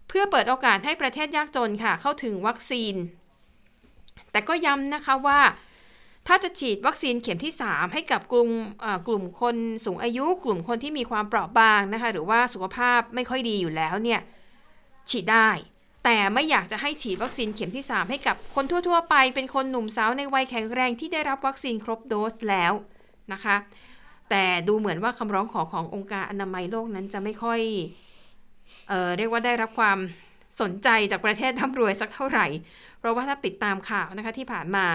[0.07, 2.95] เพื่อเปิดโอกาสให้ประเทศยากจนค่ะ เข้าถึงวัคซีน
[4.31, 5.39] แต่ก็ย้ำนะคะว่า
[6.27, 8.49] ถ้าจะฉีดวัคซีนเข็มที่ 3 ให้กับกลุ่ม
[9.07, 9.55] กลุ่มคน
[9.85, 14.19] สูงอายุ กลุ่มคนที่มีความเปราะบางนะคะ หรือว่าสุขภาพไม่ค่อยดีอยู่แล้วเนี่ย
[15.09, 15.49] ฉีดได้
[16.05, 22.73] แต่ไม่อยากจะให้ฉีดวัคซีนเข็มที่ 3 ให้กับคนทั่ว ๆ ไป เป็นคนหนุ่มสาวในวัยแข็งแรงที่ได้รับวัคซีนครบโดสแล้ว
[23.33, 23.55] นะคะ
[24.29, 27.59] แต่ดูเหมือนว่าคำร้องขอขององค์การอนามัยโลกนั้นจะไม่ค่อย
[28.89, 29.97] เออเรียกว่าได้รับความ
[30.61, 32.47] สนใจจากประเทศร่ำรวยสักเท่าไหร่
[32.99, 34.85] เพราะว่าถ้าติดตามข่าวนะคะที่ผ่านมา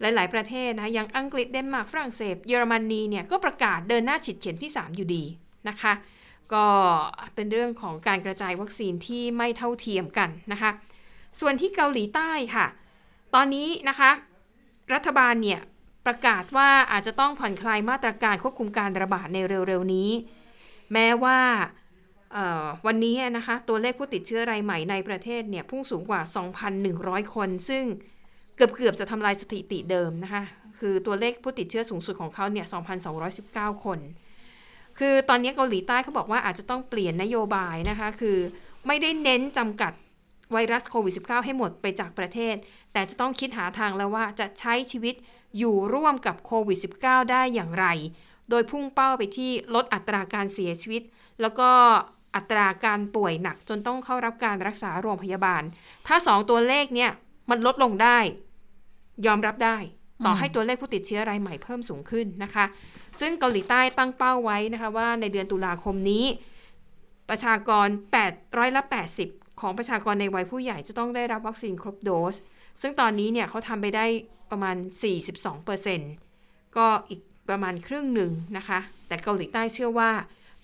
[0.00, 5.24] หลาย ๆ ประเทศนะอย่างอังกฤษเดนมาร์กฝรั่งเศส เยอรมนีเนี่ยก็ประกาศเดินหน้าฉีดเข็มที่ 3 อยู่ดี
[5.68, 5.92] นะคะ
[6.54, 6.66] ก็
[7.34, 10.70] เป็นเรื่องของการกระจายวัคซีนที่ไม่เท่าเทียมกันนะคะ
[11.40, 12.66] ส่วนที่เกาหลีใต้ค่ะ
[13.34, 14.10] ตอนนี้นะคะ
[14.94, 15.60] รัฐบาลเนี่ย
[16.06, 19.38] ประกาศว่าอาจจะต้องผ่อนคลายมาตรการควบคุมการระบาดใน
[19.68, 20.10] เร็ว ๆ นี้
[20.92, 21.38] แม้ว่า
[22.86, 26.20] วันนี้นะคะตัวเลขผู้ติดเชื้อรายใหม่ในประเทศเนี่ยพุ่งสูงกว่า
[26.78, 27.84] 2,100 คน ซึ่ง
[28.56, 30.42] เกือบเกือบจะทำลายสถิติเดิมนะคะ
[30.78, 32.66] คือตัวเลขผู้ติดเชื้อสูงสุดของเขาเนี่ย
[33.24, 33.98] 2,219 คน
[34.98, 38.38] คือตอนนี้เกาหลีใต้เขาบอกว่าอาจจะต้องเปลี่ยนนโยบายนะคะ คือ
[38.86, 39.92] ไม่ได้เน้นจำกัด
[40.52, 42.54] ไวรัสโควิด -19 ให้หมดไปจากประเทศ
[42.92, 45.14] แต่จะต้องคิดหาทางแล้วว่าจะใช้ชีวิต
[45.58, 47.86] อยู่ร่วมกับโควิด -19 ได้อย่างไร
[48.50, 51.02] โดยพุ่งเป้าไปที่ลดอัตราการเสียชีวิต
[51.40, 51.70] แล้วก็
[52.36, 55.62] อัตราการป่วยหนักจนต้องเข้ารับการรักษาโรงพยาบาล
[56.06, 57.10] ถ้าสองตัวเลขเนี่ย
[57.50, 58.18] มันลดลงได้
[59.26, 59.76] ยอมรับได้
[60.24, 62.64] ต่อให้ตัวเลขผู้ติดเชื้อรายใหม่เพิ่มสูงขึ้นนะคะ
[63.20, 66.24] ซึ่งเกาหลีใต้ตั้งเป้าไว้นะคะว่าในเดือนตุลาคมนี้
[67.28, 67.86] ประชากร
[68.22, 68.82] 8ร้อยละ
[69.22, 72.34] 80 ของประชากรในวัยผู้ใหญ่จะต้องได้รับวัคซีนครบโดส
[72.80, 74.06] ซึ่งตอนนี้เนี่ยเขาทำไปได้
[74.50, 74.76] ประมาณ
[75.20, 76.12] 42เปอร์เซ็นต์
[76.76, 78.78] ก็อีกประมาณครึ่งหนึ่งนะคะ
[79.08, 80.10] แต่เกาหลีใต้เชื่อว่า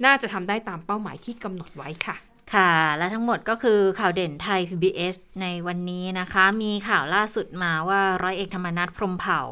[0.04, 2.16] น่าจะทำได้ตามเป้าหมายที่กำหนดไว้ค่ะ
[2.54, 9.42] ค่ะ และทั้งหมดก็คือข่าวเด่นไทย PBS ในวันนี้นะคะ มีข่าวล่าสุดมาว่าร้อยเอกธรรมนัฐพรหมเผ่า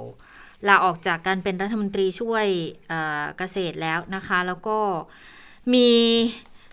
[0.69, 2.47] ลาออกจากการเป็นรัฐมนตรีช่วย
[2.89, 4.79] เอ่อเกษตรแล้วนะคะ แล้วก็
[5.75, 5.89] มี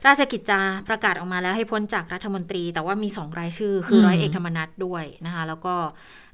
[0.08, 0.60] ราชกิจจา
[0.90, 5.76] ประกาศออกมาแล้วให้พ้นจากรัฐมนตรี แต่ว่ามีสองรายชื่อ คือมร้อยเอกธรรมนัฐด้วยนะคะ แล้วก็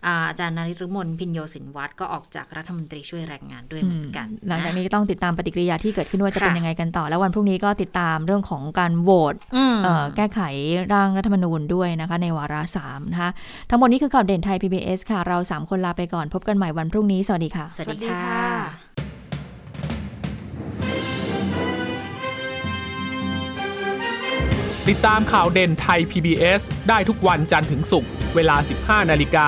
[0.05, 10.41] อ่าอาจารย์นริรุมนพินโยสินวัตรก็ออกจากรัฐมนตรีช่วยแรงงานด้วยเหมือนกัน หลังจากะนี้ก็ต้องติดตามปฏิกิริยาที่เกิดขึ้นว่าจะค่ะเป็นยังไงกันต่อ แล้ววันพรุ่งนี้ก็ติดตามเรื่องของการโหวตอืมเอ่อแก้ไข
[10.93, 13.31] ร่างรัฐธรรมนูญด้วยนะคะ ในวาระสามนะคะ
[13.69, 18.93] ทั้งหมดนี้คือข่าวเด่นไทย PBS ค่ะ เรา 3 คนลาไปก่อนพบกันใหม่วันพรุ่งนี้ สวัสดีค่ะ สวัสดีสวัสดีค่ะค่ะ
[24.89, 28.55] ติดตามข่าวเด่นไทย PBS ได้ทุกวันจันทร์ถึงศุกร์ เวลา
[29.03, 29.47] 15 นาฬิกา